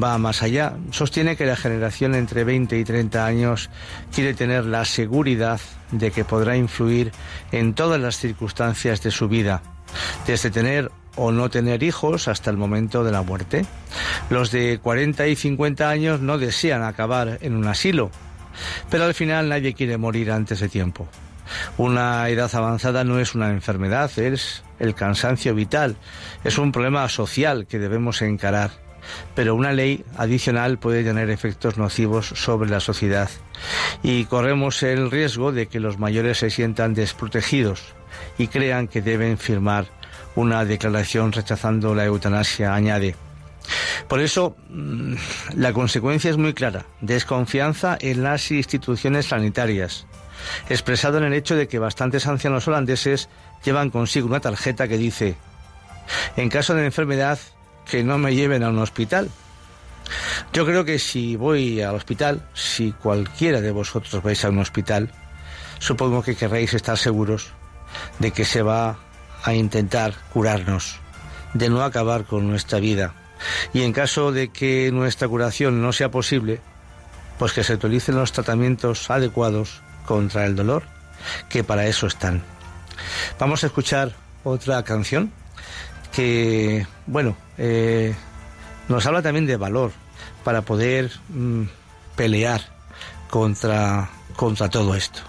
[0.00, 0.74] va más allá.
[0.90, 3.68] Sostiene que la generación entre 20 y 30 años
[4.14, 5.60] quiere tener la seguridad
[5.92, 7.12] de que podrá influir
[7.52, 9.62] en todas las circunstancias de su vida,
[10.26, 13.66] desde tener o no tener hijos hasta el momento de la muerte.
[14.30, 18.10] Los de 40 y 50 años no desean acabar en un asilo,
[18.90, 21.08] pero al final nadie quiere morir antes de tiempo.
[21.76, 25.96] Una edad avanzada no es una enfermedad, es el cansancio vital,
[26.44, 28.70] es un problema social que debemos encarar.
[29.34, 33.30] Pero una ley adicional puede tener efectos nocivos sobre la sociedad
[34.02, 37.94] y corremos el riesgo de que los mayores se sientan desprotegidos
[38.36, 39.86] y crean que deben firmar
[40.34, 43.14] una declaración rechazando la eutanasia, añade.
[44.08, 45.14] Por eso, mm,
[45.56, 46.86] la consecuencia es muy clara.
[47.00, 50.06] Desconfianza en las instituciones sanitarias,
[50.68, 53.28] expresado en el hecho de que bastantes ancianos holandeses
[53.64, 55.36] llevan consigo una tarjeta que dice,
[56.36, 57.38] en caso de enfermedad,
[57.88, 59.30] que no me lleven a un hospital.
[60.52, 65.10] Yo creo que si voy al hospital, si cualquiera de vosotros vais a un hospital,
[65.78, 67.52] supongo que querréis estar seguros
[68.18, 68.98] de que se va
[69.42, 70.98] a intentar curarnos,
[71.54, 73.14] de no acabar con nuestra vida.
[73.72, 76.60] Y en caso de que nuestra curación no sea posible,
[77.38, 80.84] pues que se utilicen los tratamientos adecuados contra el dolor,
[81.48, 82.42] que para eso están.
[83.38, 84.12] Vamos a escuchar
[84.44, 85.32] otra canción
[86.14, 88.14] que, bueno, eh,
[88.88, 89.92] nos habla también de valor
[90.44, 91.64] para poder mm,
[92.14, 92.62] pelear
[93.28, 95.20] contra, contra todo esto.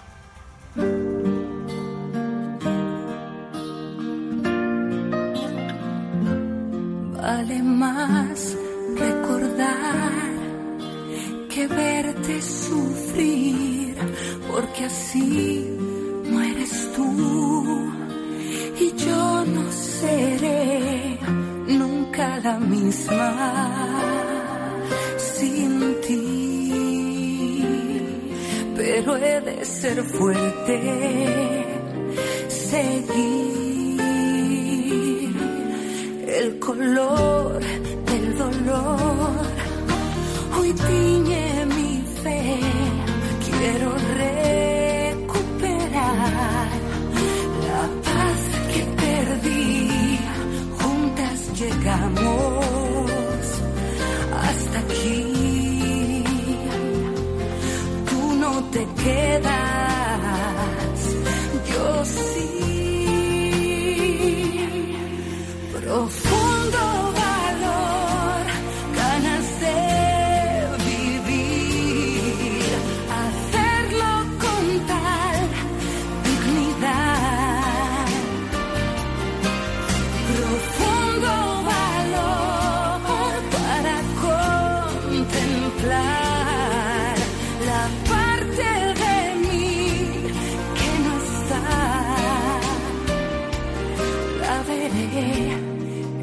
[25.16, 27.62] Sin ti,
[28.76, 31.17] pero he de ser fuerte,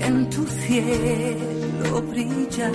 [0.08, 2.72] en tu cielo brillar.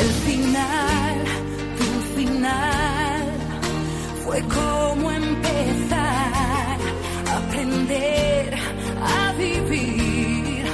[0.00, 1.16] El final,
[1.78, 3.24] tu final,
[4.24, 6.78] fue como empezar
[7.30, 8.54] a aprender
[9.18, 10.64] a vivir,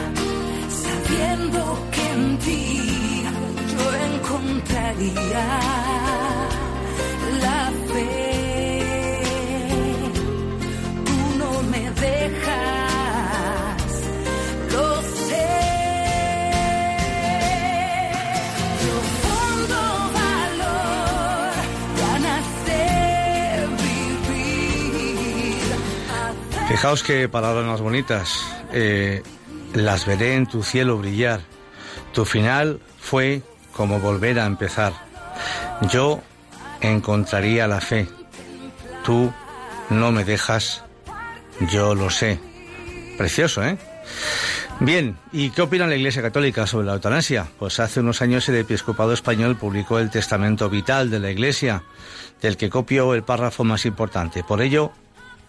[0.85, 1.61] sabiendo
[1.93, 3.25] que en ti
[3.73, 5.45] yo encontraría
[7.41, 8.32] la fe
[26.73, 28.47] Fijaos qué palabras más bonitas.
[28.73, 29.23] Eh,
[29.75, 31.41] las veré en tu cielo brillar.
[32.15, 33.43] Tu final fue
[33.75, 34.95] como volver a empezar.
[35.91, 36.23] Yo
[36.81, 38.09] encontraría la fe.
[39.05, 39.31] Tú
[39.91, 40.83] no me dejas.
[41.71, 42.41] Yo lo sé.
[43.19, 43.77] Precioso, ¿eh?
[44.81, 47.49] Bien, ¿y qué opina la Iglesia Católica sobre la eutanasia?
[47.59, 51.83] Pues hace unos años el episcopado español publicó el testamento vital de la Iglesia,
[52.41, 54.43] del que copio el párrafo más importante.
[54.43, 54.93] Por ello,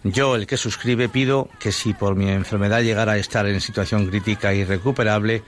[0.04, 4.06] yo, el que suscribe, pido que si por mi enfermedad llegara a estar en situación
[4.06, 5.42] crítica e irrecuperable,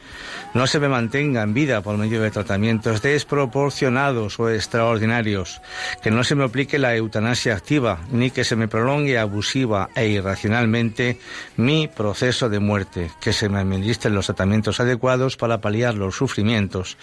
[0.54, 5.60] no se me mantenga en vida por medio de tratamientos desproporcionados o extraordinarios,
[6.02, 10.06] que no se me aplique la eutanasia activa, ni que se me prolongue abusiva e
[10.08, 11.20] irracionalmente
[11.58, 16.96] mi proceso de muerte, que se me administren los tratamientos adecuados para paliar los sufrimientos.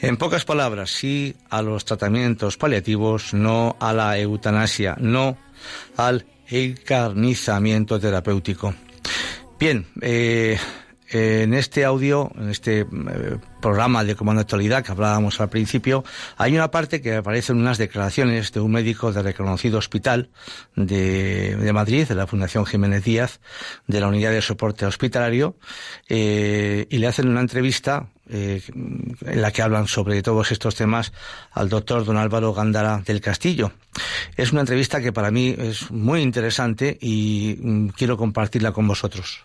[0.00, 5.36] En pocas palabras, sí a los tratamientos paliativos, no a la eutanasia, no
[5.96, 8.74] al encarnizamiento terapéutico.
[9.58, 10.58] Bien, eh,
[11.12, 12.86] en este audio, en este eh,
[13.60, 16.04] programa de Comando Actualidad que hablábamos al principio,
[16.36, 20.30] hay una parte que aparecen unas declaraciones de un médico de reconocido hospital
[20.74, 23.40] de, de Madrid, de la Fundación Jiménez Díaz,
[23.86, 25.56] de la Unidad de Soporte Hospitalario,
[26.08, 31.12] eh, y le hacen una entrevista eh, en la que hablan sobre todos estos temas
[31.50, 33.72] al doctor don Álvaro Gándara del Castillo.
[34.36, 39.44] Es una entrevista que para mí es muy interesante y mm, quiero compartirla con vosotros.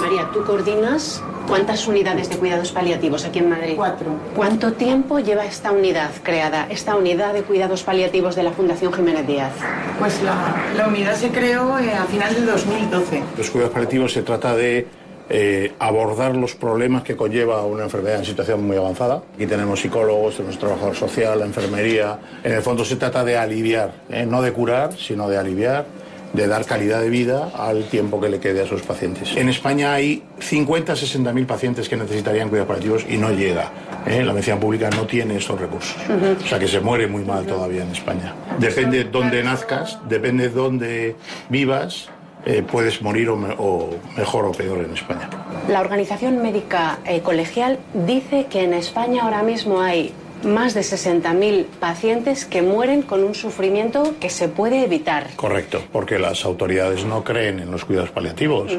[0.00, 3.74] María, tú coordinas cuántas unidades de cuidados paliativos aquí en Madrid.
[3.76, 4.10] Cuatro.
[4.34, 9.26] ¿Cuánto tiempo lleva esta unidad creada, esta unidad de cuidados paliativos de la Fundación Jiménez
[9.28, 9.52] Díaz?
[9.98, 13.22] Pues la, la unidad se creó eh, a final de 2012.
[13.38, 14.88] Los cuidados paliativos se trata de
[15.30, 19.22] eh, abordar los problemas que conlleva una enfermedad en situación muy avanzada.
[19.36, 22.18] Aquí tenemos psicólogos, tenemos trabajador social, la enfermería.
[22.42, 24.26] En el fondo se trata de aliviar, ¿eh?
[24.26, 25.86] no de curar, sino de aliviar
[26.34, 29.34] de dar calidad de vida al tiempo que le quede a sus pacientes.
[29.36, 33.70] En España hay 50 60 mil pacientes que necesitarían cuidados paliativos y no llega.
[34.06, 34.22] ¿eh?
[34.22, 35.96] La medicina pública no tiene esos recursos.
[36.44, 38.34] O sea que se muere muy mal todavía en España.
[38.58, 41.16] Depende de dónde nazcas, depende de dónde
[41.48, 42.08] vivas,
[42.46, 45.30] eh, puedes morir o, me- o mejor o peor en España.
[45.68, 50.12] La Organización Médica eh, Colegial dice que en España ahora mismo hay
[50.44, 55.30] más de 60.000 pacientes que mueren con un sufrimiento que se puede evitar.
[55.36, 58.72] Correcto, porque las autoridades no creen en los cuidados paliativos.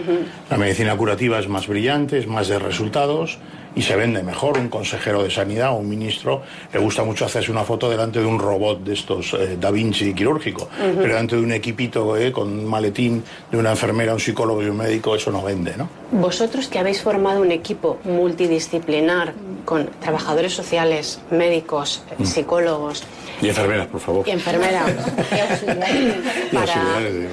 [0.49, 3.39] La medicina curativa es más brillante, es más de resultados
[3.75, 4.57] y se vende mejor.
[4.57, 8.25] Un consejero de sanidad o un ministro le gusta mucho hacerse una foto delante de
[8.25, 12.47] un robot de estos eh, Da Vinci quirúrgico, pero delante de un equipito eh, con
[12.47, 15.89] un maletín de una enfermera, un psicólogo y un médico, eso no vende, ¿no?
[16.11, 19.33] Vosotros que habéis formado un equipo multidisciplinar
[19.65, 23.03] con trabajadores sociales, médicos, eh, psicólogos
[23.41, 24.27] Y enfermeras, por favor.
[24.27, 24.91] y enfermeras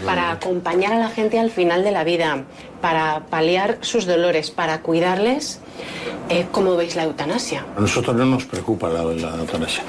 [0.04, 2.44] para acompañar a la gente al final de la vida,
[2.82, 5.60] para paliar sus dolores, para cuidarles,
[6.28, 7.64] eh, ¿cómo veis la eutanasia?
[7.74, 9.84] A nosotros no nos preocupa la, la eutanasia.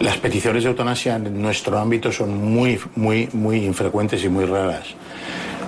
[0.00, 4.86] Las peticiones de eutanasia en nuestro ámbito son muy, muy, muy infrecuentes y muy raras.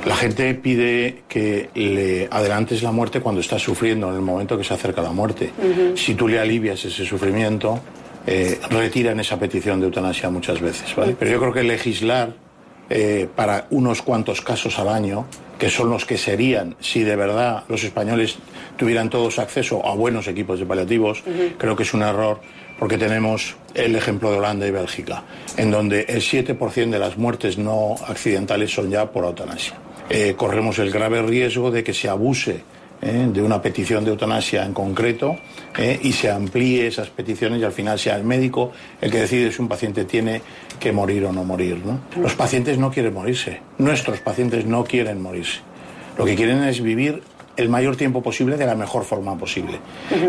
[0.07, 4.65] La gente pide que le adelantes la muerte cuando está sufriendo, en el momento que
[4.65, 5.51] se acerca la muerte.
[5.97, 7.81] Si tú le alivias ese sufrimiento,
[8.27, 10.95] eh, retiran esa petición de eutanasia muchas veces.
[10.95, 11.17] ¿vale?
[11.19, 12.35] Pero yo creo que legislar
[12.91, 15.27] eh, para unos cuantos casos al año,
[15.59, 18.39] que son los que serían si de verdad los españoles
[18.77, 21.23] tuvieran todos acceso a buenos equipos de paliativos,
[21.59, 22.41] creo que es un error
[22.79, 25.25] porque tenemos el ejemplo de Holanda y Bélgica,
[25.57, 29.75] en donde el 7% de las muertes no accidentales son ya por eutanasia.
[30.09, 32.63] Eh, corremos el grave riesgo de que se abuse
[33.03, 33.29] ¿eh?
[33.33, 35.37] de una petición de eutanasia en concreto
[35.77, 35.99] ¿eh?
[36.03, 39.61] y se amplíe esas peticiones y al final sea el médico el que decide si
[39.63, 40.43] un paciente tiene
[40.79, 41.81] que morir o no morir.
[41.85, 42.01] ¿no?
[42.21, 45.61] Los pacientes no quieren morirse, nuestros pacientes no quieren morirse.
[46.17, 47.23] Lo que quieren es vivir
[47.57, 49.81] el mayor tiempo posible de la mejor forma posible.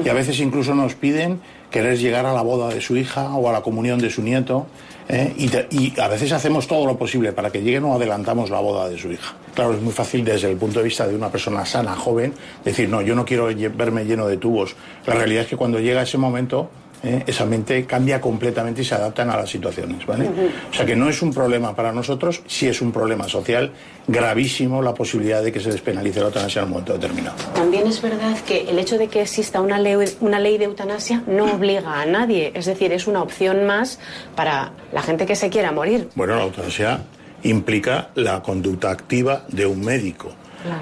[0.03, 1.39] Y a veces incluso nos piden
[1.69, 4.65] querer llegar a la boda de su hija o a la comunión de su nieto.
[5.09, 5.33] ¿Eh?
[5.37, 8.59] Y, te- y a veces hacemos todo lo posible para que lleguen o adelantamos la
[8.59, 9.35] boda de su hija.
[9.53, 12.33] Claro, es muy fácil desde el punto de vista de una persona sana, joven,
[12.63, 14.75] decir, no, yo no quiero verme lleno de tubos.
[15.05, 16.69] La realidad es que cuando llega ese momento,
[17.03, 17.23] ¿eh?
[17.27, 20.05] esa mente cambia completamente y se adaptan a las situaciones.
[20.05, 20.29] ¿vale?
[20.69, 23.71] O sea que no es un problema para nosotros, sí es un problema social
[24.07, 27.37] gravísimo la posibilidad de que se despenalice la eutanasia en un momento determinado.
[27.53, 31.23] También es verdad que el hecho de que exista una ley, una ley de eutanasia
[31.27, 33.99] no obliga a nadie, es decir, es una opción más
[34.35, 36.09] para la gente que se quiera morir.
[36.15, 37.01] Bueno, la eutanasia
[37.43, 40.33] implica la conducta activa de un médico.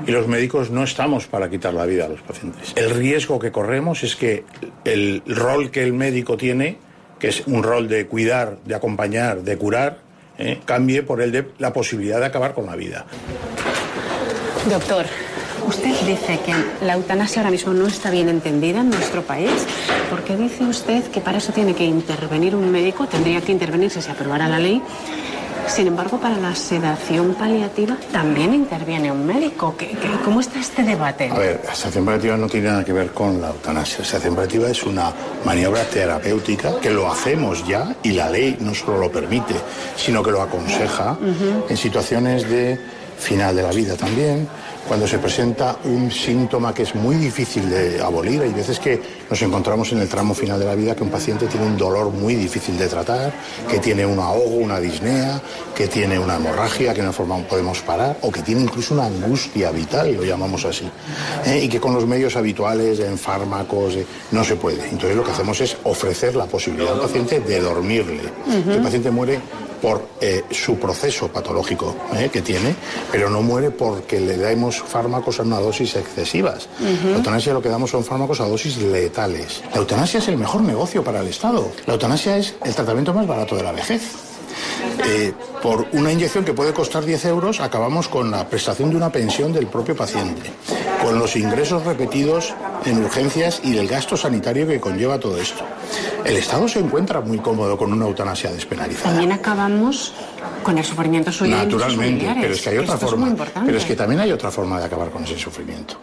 [0.05, 2.73] Y los médicos no estamos para quitar la vida a los pacientes.
[2.75, 4.43] El riesgo que corremos es que
[4.85, 6.77] el rol que el médico tiene,
[7.19, 9.99] que es un rol de cuidar, de acompañar, de curar,
[10.37, 13.05] eh, cambie por el de la posibilidad de acabar con la vida.
[14.69, 15.05] Doctor,
[15.67, 19.51] usted dice que la eutanasia ahora mismo no está bien entendida en nuestro país.
[20.09, 23.07] ¿Por qué dice usted que para eso tiene que intervenir un médico?
[23.07, 24.81] Tendría que intervenir si se aprobara la ley.
[25.67, 29.75] Sin embargo, para la sedación paliativa también interviene un médico.
[29.77, 31.29] ¿Qué- qué- ¿Cómo está este debate?
[31.31, 33.99] A ver, la estación paliativa no tiene nada que ver con la eutanasia.
[33.99, 35.11] La estación paliativa es una
[35.45, 39.53] maniobra terapéutica que lo hacemos ya y la ley no solo lo permite,
[39.95, 41.17] sino que lo aconseja
[41.69, 42.79] en situaciones de
[43.19, 44.47] final de la vida también,
[44.87, 48.41] cuando se presenta un síntoma que es muy difícil de abolir.
[48.41, 51.47] Hay veces que nos encontramos en el tramo final de la vida que un paciente
[51.47, 53.33] tiene un dolor muy difícil de tratar,
[53.69, 55.41] que tiene un ahogo, una disnea,
[55.75, 59.71] que tiene una hemorragia que no forma podemos parar, o que tiene incluso una angustia
[59.71, 60.89] vital, lo llamamos así,
[61.45, 61.61] ¿eh?
[61.63, 64.83] y que con los medios habituales, en fármacos, eh, no se puede.
[64.89, 68.23] Entonces lo que hacemos es ofrecer la posibilidad al paciente de dormirle.
[68.47, 69.39] El paciente muere
[69.81, 72.75] por eh, su proceso patológico eh, que tiene,
[73.11, 76.67] pero no muere porque le damos fármacos a una dosis excesivas.
[76.79, 79.63] La eutanasia lo que damos son fármacos a dosis letales.
[79.73, 81.71] La eutanasia es el mejor negocio para el Estado.
[81.85, 84.26] La eutanasia es el tratamiento más barato de la vejez.
[85.05, 89.11] Eh, por una inyección que puede costar 10 euros, acabamos con la prestación de una
[89.11, 90.51] pensión del propio paciente,
[91.01, 92.53] con los ingresos repetidos
[92.85, 95.63] en urgencias y el gasto sanitario que conlleva todo esto.
[96.25, 99.11] El Estado se encuentra muy cómodo con una eutanasia despenalizada.
[99.11, 100.13] También acabamos
[100.63, 101.55] con el sufrimiento suyo.
[101.55, 103.15] Naturalmente, pero es que hay otra Esto forma.
[103.15, 103.65] Es muy importante.
[103.67, 105.97] pero es que también hay otra forma de acabar con ese sufrimiento.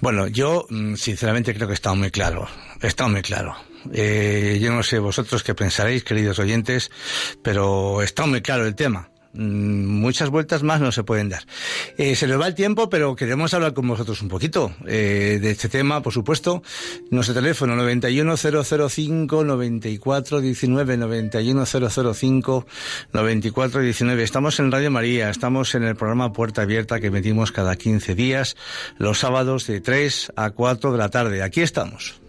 [0.00, 2.46] Bueno, yo mm, sinceramente creo que está muy claro.
[2.80, 3.54] Está muy claro.
[3.92, 6.90] Eh, yo no sé vosotros qué pensaréis, queridos oyentes,
[7.42, 9.10] pero está muy claro el tema.
[9.32, 11.44] Mm, muchas vueltas más no se pueden dar.
[11.96, 15.50] Eh, se nos va el tiempo, pero queremos hablar con vosotros un poquito eh, de
[15.52, 16.62] este tema, por supuesto.
[17.10, 22.66] Nuestro teléfono 91005 9419 91005
[23.12, 24.22] 9419.
[24.22, 28.56] Estamos en Radio María, estamos en el programa Puerta Abierta que metimos cada 15 días,
[28.98, 31.42] los sábados de 3 a 4 de la tarde.
[31.44, 32.20] Aquí estamos.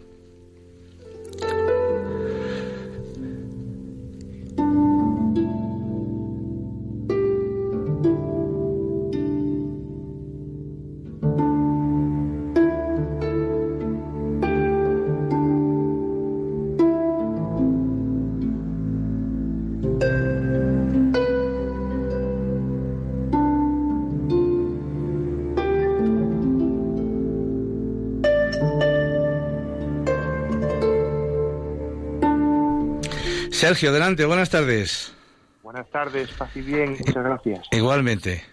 [33.61, 35.15] Sergio, adelante, buenas tardes.
[35.61, 37.67] Buenas tardes, paz y bien, muchas gracias.
[37.71, 38.43] Igualmente.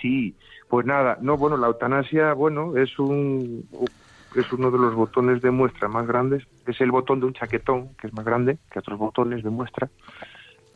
[0.00, 0.36] Sí,
[0.68, 3.68] pues nada, no, bueno, la eutanasia, bueno, es un
[4.36, 7.88] es uno de los botones de muestra más grandes, es el botón de un chaquetón,
[7.96, 9.88] que es más grande que otros botones de muestra,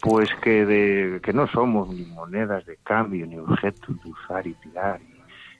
[0.00, 4.54] pues que de que no somos ni monedas de cambio ni objetos de usar y
[4.54, 4.98] tirar,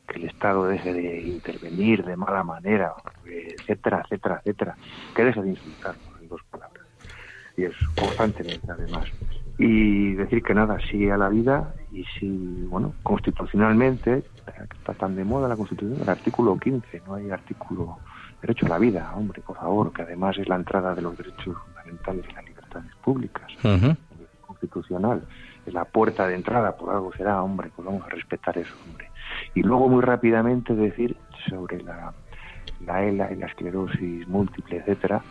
[0.08, 2.92] que el Estado deje de intervenir de mala manera,
[3.24, 4.76] etcétera, etcétera, etcétera,
[5.14, 6.09] que deje de insultarnos
[7.60, 9.04] y es constantemente además.
[9.58, 14.24] Y decir que nada, sí a la vida y si, bueno, constitucionalmente,
[14.78, 17.98] está tan de moda la Constitución, el artículo 15, no hay artículo
[18.40, 21.56] derecho a la vida, hombre, por favor, que además es la entrada de los derechos
[21.66, 23.52] fundamentales y las libertades públicas,
[24.46, 25.22] constitucional,
[25.66, 29.10] es la puerta de entrada, por algo será, hombre, pues vamos a respetar eso, hombre.
[29.54, 31.16] Y luego muy rápidamente decir
[31.48, 32.14] sobre la,
[32.86, 35.22] la ELA y la esclerosis múltiple, etcétera,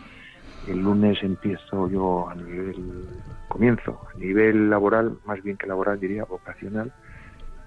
[0.66, 3.08] el lunes empiezo yo a nivel,
[3.48, 6.92] comienzo a nivel laboral, más bien que laboral diría, vocacional,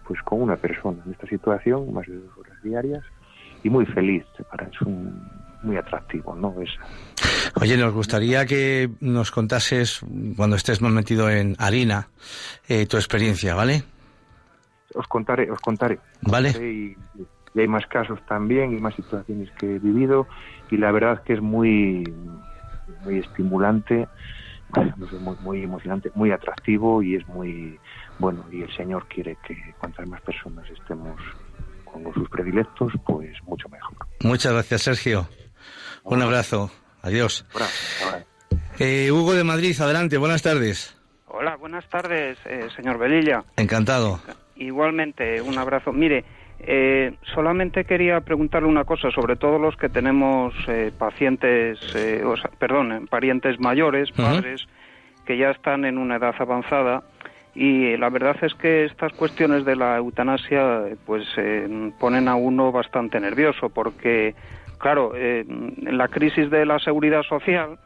[0.08, 3.04] pues con una persona en esta situación, más de dos horas diarias,
[3.64, 5.28] y muy feliz, para es un,
[5.64, 6.56] muy atractivo, ¿no?
[6.62, 6.70] Es,
[7.62, 10.02] Oye, nos gustaría que nos contases,
[10.36, 12.08] cuando estés más metido en harina,
[12.68, 13.84] eh, tu experiencia, ¿vale?
[14.96, 16.00] Os contaré, os contaré.
[16.22, 16.50] Vale.
[16.50, 16.96] Y,
[17.54, 20.28] y hay más casos también y más situaciones que he vivido
[20.72, 22.04] y la verdad que es muy
[23.04, 24.08] muy estimulante,
[25.20, 27.80] muy, muy emocionante, muy atractivo y es muy
[28.20, 28.46] bueno.
[28.52, 31.20] Y el Señor quiere que cuantas más personas estemos
[31.86, 33.96] con sus predilectos, pues mucho mejor.
[34.24, 35.28] Muchas gracias, Sergio.
[36.04, 36.72] Un abrazo.
[37.02, 37.46] Adiós.
[38.80, 40.18] Eh, Hugo de Madrid, adelante.
[40.18, 40.98] Buenas tardes.
[41.28, 43.44] Hola, buenas tardes, eh, señor Velilla.
[43.58, 44.20] Encantado.
[44.56, 45.92] Igualmente, un abrazo.
[45.92, 46.24] Mire,
[46.66, 52.38] eh, solamente quería preguntarle una cosa, sobre todo los que tenemos eh, pacientes, eh, o
[52.38, 54.66] sea, perdón, parientes mayores, padres,
[55.26, 57.04] que ya están en una edad avanzada.
[57.56, 61.24] Y la verdad es que estas cuestiones de la eutanasia, pues
[62.00, 64.34] ponen a uno bastante nervioso, porque,
[64.80, 67.78] claro, en la crisis de la seguridad social,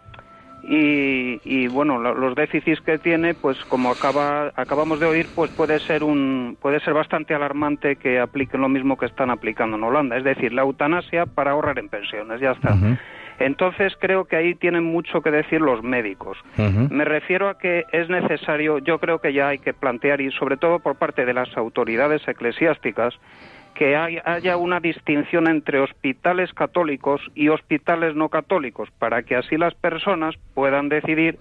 [0.70, 6.03] y, bueno los déficits que tiene pues como acaba, acabamos de oír pues puede ser
[6.03, 10.18] un puede ser bastante alarmante que apliquen lo mismo que están aplicando en Holanda.
[10.18, 12.76] Es decir la eutanasia para ahorrar en pensiones ya está.
[13.39, 16.38] Entonces creo que ahí tienen mucho que decir los médicos.
[16.57, 20.57] Me refiero a que es necesario, yo creo que ya hay que plantear, y sobre
[20.57, 23.13] todo por parte de las autoridades eclesiásticas,
[23.78, 29.75] que haya una distinción entre hospitales católicos y hospitales no católicos, para que así las
[29.75, 31.38] personas puedan decidir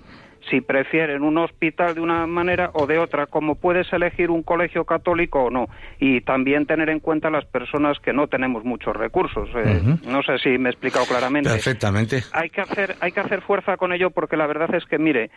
[0.51, 4.85] si prefieren un hospital de una manera o de otra, como puedes elegir un colegio
[4.85, 5.69] católico o no,
[5.99, 9.49] y también tener en cuenta las personas que no tenemos muchos recursos.
[9.57, 11.49] Eh, no sé si me he explicado claramente.
[11.49, 12.23] Perfectamente.
[12.33, 15.31] Hay que hacer, hay que hacer fuerza con ello porque la verdad es que, mire,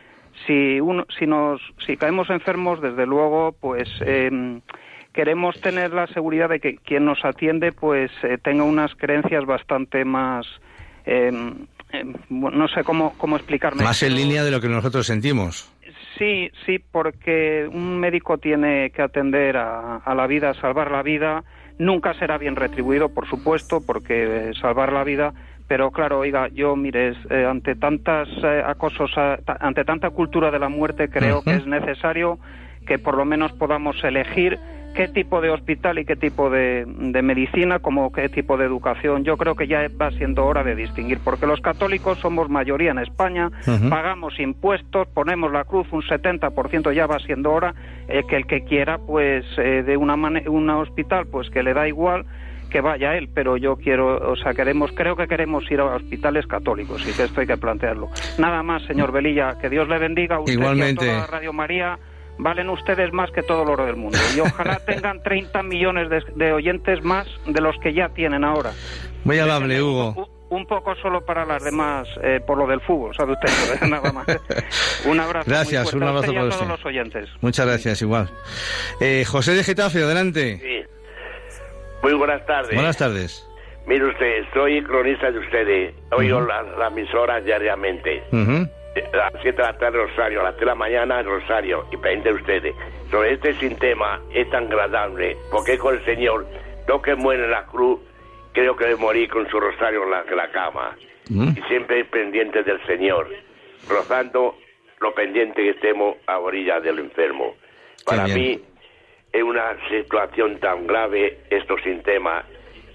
[0.46, 4.60] si uno, si nos, si caemos enfermos, desde luego, pues eh,
[5.20, 10.06] queremos tener la seguridad de que quien nos atiende pues eh, tenga unas creencias bastante
[10.06, 10.48] más
[11.06, 11.68] em,
[12.30, 13.84] no sé cómo, cómo explicarme.
[13.84, 15.70] Más en línea de lo que nosotros sentimos.
[16.18, 21.44] Sí, sí, porque un médico tiene que atender a, la vida, a salvar la vida.
[21.80, 25.34] Nunca será bien retribuido, por supuesto, porque salvar la vida
[25.68, 29.12] pero claro, oiga, yo, mire, eh, ante tantas eh, acosos,
[29.60, 32.40] ante tanta cultura de la muerte, creo que es necesario
[32.88, 34.58] que por lo menos podamos elegir
[35.00, 36.86] qué tipo de hospital y qué tipo de,
[37.24, 39.24] medicina, como qué tipo de educación.
[39.24, 43.00] Yo creo que ya va siendo hora de distinguir, porque los católicos somos mayoría en
[43.00, 43.50] España,
[43.90, 47.74] pagamos impuestos, ponemos la cruz un 70%, ya va siendo hora
[48.10, 51.88] eh, que el que quiera, pues, eh, de una un hospital, pues que le da
[51.88, 52.26] igual
[52.70, 56.46] que vaya él, pero yo quiero, o sea, queremos, creo que queremos ir a hospitales
[56.46, 58.10] católicos y que esto hay que plantearlo.
[58.38, 61.06] Nada más, señor Velilla, que Dios le bendiga a usted Igualmente.
[61.06, 61.98] y a toda Radio María.
[62.42, 66.24] Valen ustedes más que todo el oro del mundo y ojalá tengan 30 millones de,
[66.36, 68.72] de oyentes más de los que ya tienen ahora.
[69.26, 70.30] Muy amable, Hugo.
[70.50, 74.26] Un poco solo para las demás, eh, por lo del fútbol, sabe usted, nada más.
[75.06, 75.48] Un abrazo.
[75.48, 76.68] Gracias, muy un abrazo usted para todos usted.
[76.70, 77.30] los oyentes.
[77.42, 78.30] Muchas gracias, igual.
[79.00, 80.58] Eh, José de Getafe, adelante.
[80.60, 81.60] Sí.
[82.02, 82.74] Muy buenas tardes.
[82.74, 83.46] Buenas tardes.
[83.86, 85.94] Mire usted, soy cronista de ustedes.
[86.12, 88.24] Oigo la, la emisora diariamente.
[88.32, 88.68] Ujú.
[89.14, 91.86] A las 7 de la tarde Rosario, a las 3 de la mañana Rosario.
[91.92, 92.76] Y pendiente de ustedes.
[93.12, 95.38] Sobre este sistema es tan agradable.
[95.52, 96.46] Porque con el Señor,
[96.88, 98.00] no que muere en la cruz,
[98.54, 100.96] creo que debe morir con su rosario en la, en la cama.
[101.30, 101.50] Mm.
[101.58, 103.28] Y siempre pendiente del Señor.
[103.88, 104.56] Rozando
[105.00, 107.56] lo pendiente que estemos a orilla del enfermo.
[108.06, 108.60] Para mí
[109.32, 112.44] es una situación tan grave estos sintemas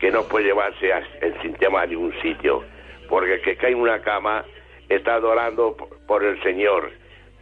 [0.00, 2.64] que no puede llevarse a- el sistema a ningún sitio.
[3.08, 4.44] Porque el que cae en una cama
[4.96, 6.90] está adorando por- el Señor,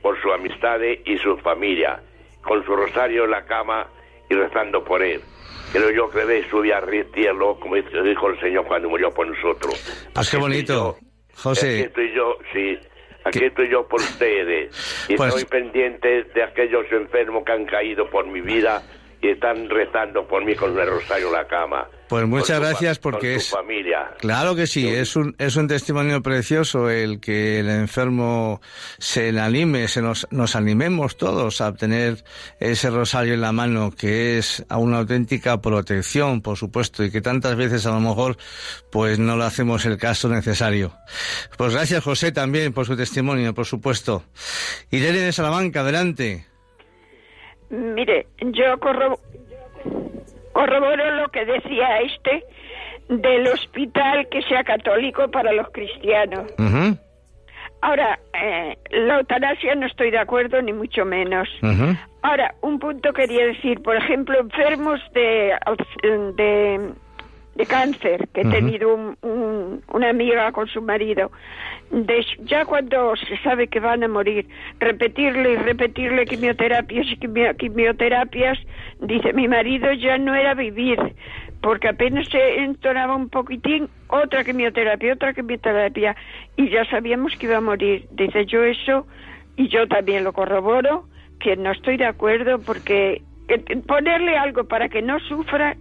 [0.01, 2.01] por su amistad y su familia,
[2.43, 3.87] con su rosario en la cama
[4.31, 5.21] y rezando por él.
[5.73, 6.81] Creo yo que debe subir a
[7.15, 9.75] cielo, como dijo el Señor cuando murió por nosotros.
[10.15, 11.07] Pues qué bonito, Aquí
[11.43, 11.81] José.
[11.85, 12.79] estoy yo, sí.
[13.25, 15.07] Aquí estoy yo por ustedes.
[15.09, 18.83] Y Pues- estoy pendiente de aquellos enfermos que han caído por mi vida
[19.25, 21.87] y están rezando por mí con el rosario en la cama.
[22.09, 23.45] Pues muchas Con su fa- gracias porque con es...
[23.47, 24.11] su familia.
[24.19, 28.61] Claro que sí, es un, es un testimonio precioso el que el enfermo
[28.99, 32.25] se le anime, se nos, nos animemos todos a tener
[32.59, 37.21] ese rosario en la mano, que es a una auténtica protección, por supuesto, y que
[37.21, 38.37] tantas veces a lo mejor
[38.91, 40.93] pues no le hacemos el caso necesario.
[41.57, 44.25] Pues gracias José también por su testimonio, por supuesto.
[44.91, 46.47] Irene de Salamanca, adelante.
[47.73, 49.19] Mire, yo corro,
[50.53, 52.45] corroboro lo que decía este
[53.09, 56.53] del hospital que sea católico para los cristianos.
[57.81, 61.49] Ahora, eh, la eutanasia no estoy de acuerdo, ni mucho menos.
[62.21, 65.57] Ahora, un punto quería decir, por ejemplo, enfermos de,
[67.55, 71.31] de cáncer, que he tenido un- un- una amiga con su marido,
[71.91, 74.47] de- ya cuando se sabe que van a morir,
[74.81, 78.59] repetirle y repetirle quimioterapias y quimio- quimioterapias,
[79.01, 80.99] dice, mi marido ya no era vivir,
[81.61, 86.17] porque apenas se entonaba un poquitín, otra quimioterapia, otra quimioterapia,
[86.57, 88.07] y ya sabíamos que iba a morir.
[88.13, 89.07] Dice, yo eso,
[89.57, 91.05] y yo también lo corroboro,
[91.39, 95.77] que no estoy de acuerdo porque que- ponerle algo para que no sufra.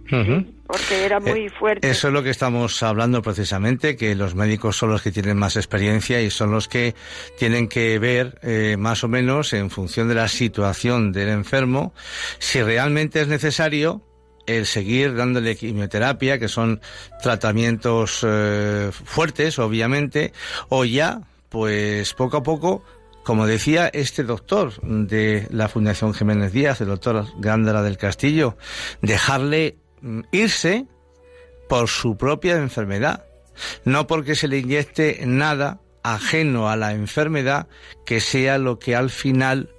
[0.72, 1.90] Porque era muy fuerte.
[1.90, 5.56] Eso es lo que estamos hablando precisamente, que los médicos son los que tienen más
[5.56, 6.94] experiencia y son los que
[7.36, 11.92] tienen que ver eh, más o menos en función de la situación del enfermo
[12.38, 14.00] si realmente es necesario
[14.46, 16.80] el seguir dándole quimioterapia, que son
[17.22, 20.32] tratamientos eh, fuertes, obviamente,
[20.70, 21.20] o ya,
[21.50, 22.82] pues poco a poco,
[23.24, 28.56] como decía este doctor de la Fundación Jiménez Díaz, el doctor Gándara del Castillo,
[29.02, 29.76] dejarle
[30.30, 30.86] irse
[31.68, 33.24] por su propia enfermedad,
[33.84, 37.68] no porque se le inyecte nada ajeno a la enfermedad
[38.04, 39.70] que sea lo que al final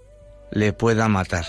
[0.51, 1.45] le pueda matar.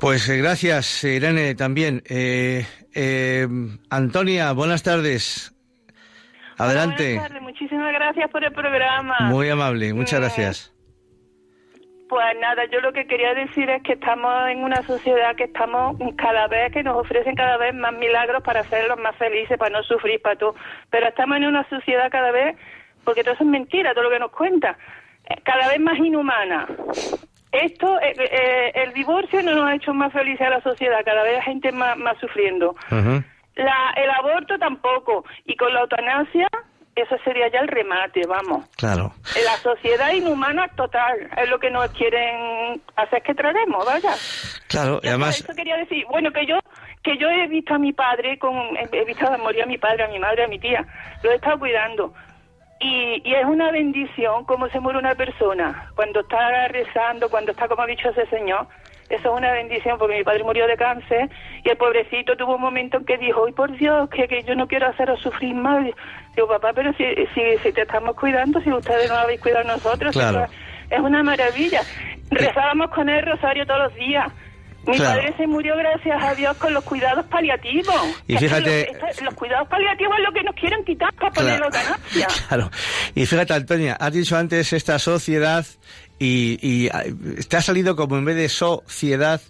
[0.00, 2.02] Pues eh, gracias, Irene, también.
[2.08, 3.46] Eh, eh,
[3.90, 5.54] Antonia, buenas tardes.
[6.58, 7.14] Adelante.
[7.14, 9.16] Buenas tardes, muchísimas gracias por el programa.
[9.20, 10.71] Muy amable, muchas gracias.
[12.12, 15.96] Pues nada, yo lo que quería decir es que estamos en una sociedad que estamos
[16.18, 19.82] cada vez, que nos ofrecen cada vez más milagros para hacerlos más felices, para no
[19.82, 20.54] sufrir, para todo.
[20.90, 22.54] Pero estamos en una sociedad cada vez,
[23.02, 24.76] porque todo eso es mentira, todo lo que nos cuenta,
[25.24, 26.66] eh, cada vez más inhumana.
[27.50, 31.22] Esto, eh, eh, el divorcio no nos ha hecho más felices a la sociedad, cada
[31.22, 32.76] vez hay gente más, más sufriendo.
[33.54, 35.24] La, el aborto tampoco.
[35.46, 36.50] Y con la eutanasia,
[36.94, 38.66] eso sería ya el remate, vamos.
[38.76, 39.12] Claro.
[39.44, 44.14] La sociedad inhumana total es lo que nos quieren hacer que traguemos, vaya.
[44.68, 46.58] Claro, y además, Eso quería decir, bueno, que yo
[47.02, 50.08] que yo he visto a mi padre, con, he visto morir a mi padre, a
[50.08, 50.86] mi madre, a mi tía,
[51.22, 52.14] lo he estado cuidando.
[52.78, 57.66] Y, y es una bendición cómo se muere una persona, cuando está rezando, cuando está,
[57.68, 58.66] como ha dicho ese señor,
[59.14, 61.30] eso es una bendición, porque mi padre murió de cáncer
[61.64, 64.54] y el pobrecito tuvo un momento en que dijo, ¡ay, por Dios, que, que yo
[64.54, 65.84] no quiero haceros sufrir más!
[66.34, 67.04] Digo, papá, pero si,
[67.34, 70.46] si, si te estamos cuidando, si ustedes no habéis cuidado a nosotros, Claro.
[70.90, 71.82] es una maravilla.
[72.30, 74.32] Rezábamos con el rosario todos los días.
[74.86, 75.20] Mi Claro.
[75.20, 77.94] padre se murió gracias a Dios con los cuidados paliativos.
[78.26, 81.60] Y fíjate- Los, esta- los cuidados paliativos es lo que nos quieren quitar para poner
[81.60, 81.86] la Claro.
[81.86, 82.26] eutanasia.
[82.48, 82.70] claro.
[83.14, 85.64] Y fíjate, Antonia, has dicho antes esta sociedad
[86.22, 87.04] y, y ah,
[87.48, 89.40] te ha salido como en vez de sociedad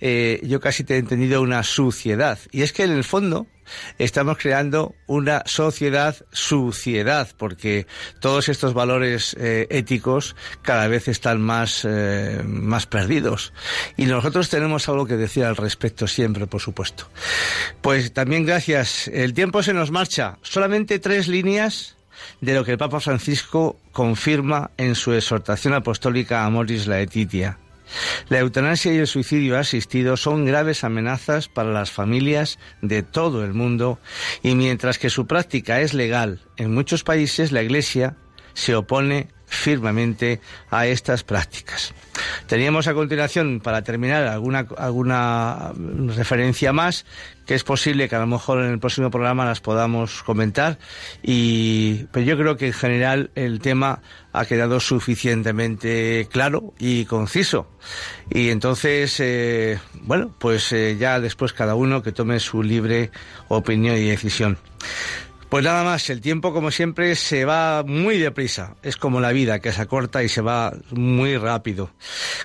[0.00, 2.38] eh, yo casi te he entendido una suciedad.
[2.50, 3.46] Y es que en el fondo
[3.98, 7.86] estamos creando una sociedad suciedad, porque
[8.20, 13.52] todos estos valores eh, éticos cada vez están más, eh, más perdidos.
[13.96, 17.08] Y nosotros tenemos algo que decir al respecto siempre, por supuesto.
[17.82, 19.08] Pues también gracias.
[19.08, 20.38] El tiempo se nos marcha.
[20.42, 21.96] Solamente tres líneas
[22.40, 27.58] de lo que el Papa Francisco confirma en su exhortación apostólica a Moris Laetitia.
[28.28, 33.52] La eutanasia y el suicidio asistido son graves amenazas para las familias de todo el
[33.52, 33.98] mundo
[34.42, 38.16] y mientras que su práctica es legal en muchos países, la Iglesia
[38.54, 40.40] se opone firmemente
[40.70, 41.92] a estas prácticas.
[42.46, 45.72] Teníamos a continuación, para terminar, alguna, alguna
[46.16, 47.04] referencia más,
[47.46, 50.78] que es posible que a lo mejor en el próximo programa las podamos comentar,
[51.22, 54.02] pero yo creo que en general el tema
[54.32, 57.66] ha quedado suficientemente claro y conciso.
[58.30, 63.10] Y entonces, eh, bueno, pues eh, ya después cada uno que tome su libre
[63.48, 64.58] opinión y decisión.
[65.50, 68.76] Pues nada más, el tiempo como siempre se va muy deprisa.
[68.84, 71.90] Es como la vida que se acorta y se va muy rápido.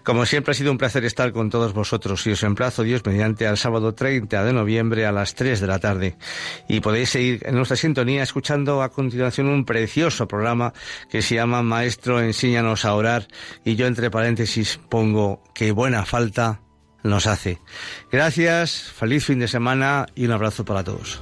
[0.04, 3.46] Como siempre ha sido un placer estar con todos vosotros y os emplazo Dios mediante
[3.46, 6.18] al sábado 30 de noviembre a las 3 de la tarde.
[6.68, 10.74] Y podéis seguir en nuestra sintonía escuchando a continuación un precioso programa
[11.08, 13.28] que se llama Maestro Enséñanos a orar
[13.64, 16.62] y yo entre paréntesis pongo que buena falta
[17.04, 17.60] nos hace.
[18.12, 21.22] Gracias, feliz fin de semana y un abrazo para todos.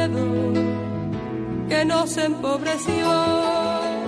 [1.81, 4.00] que nos empobreció.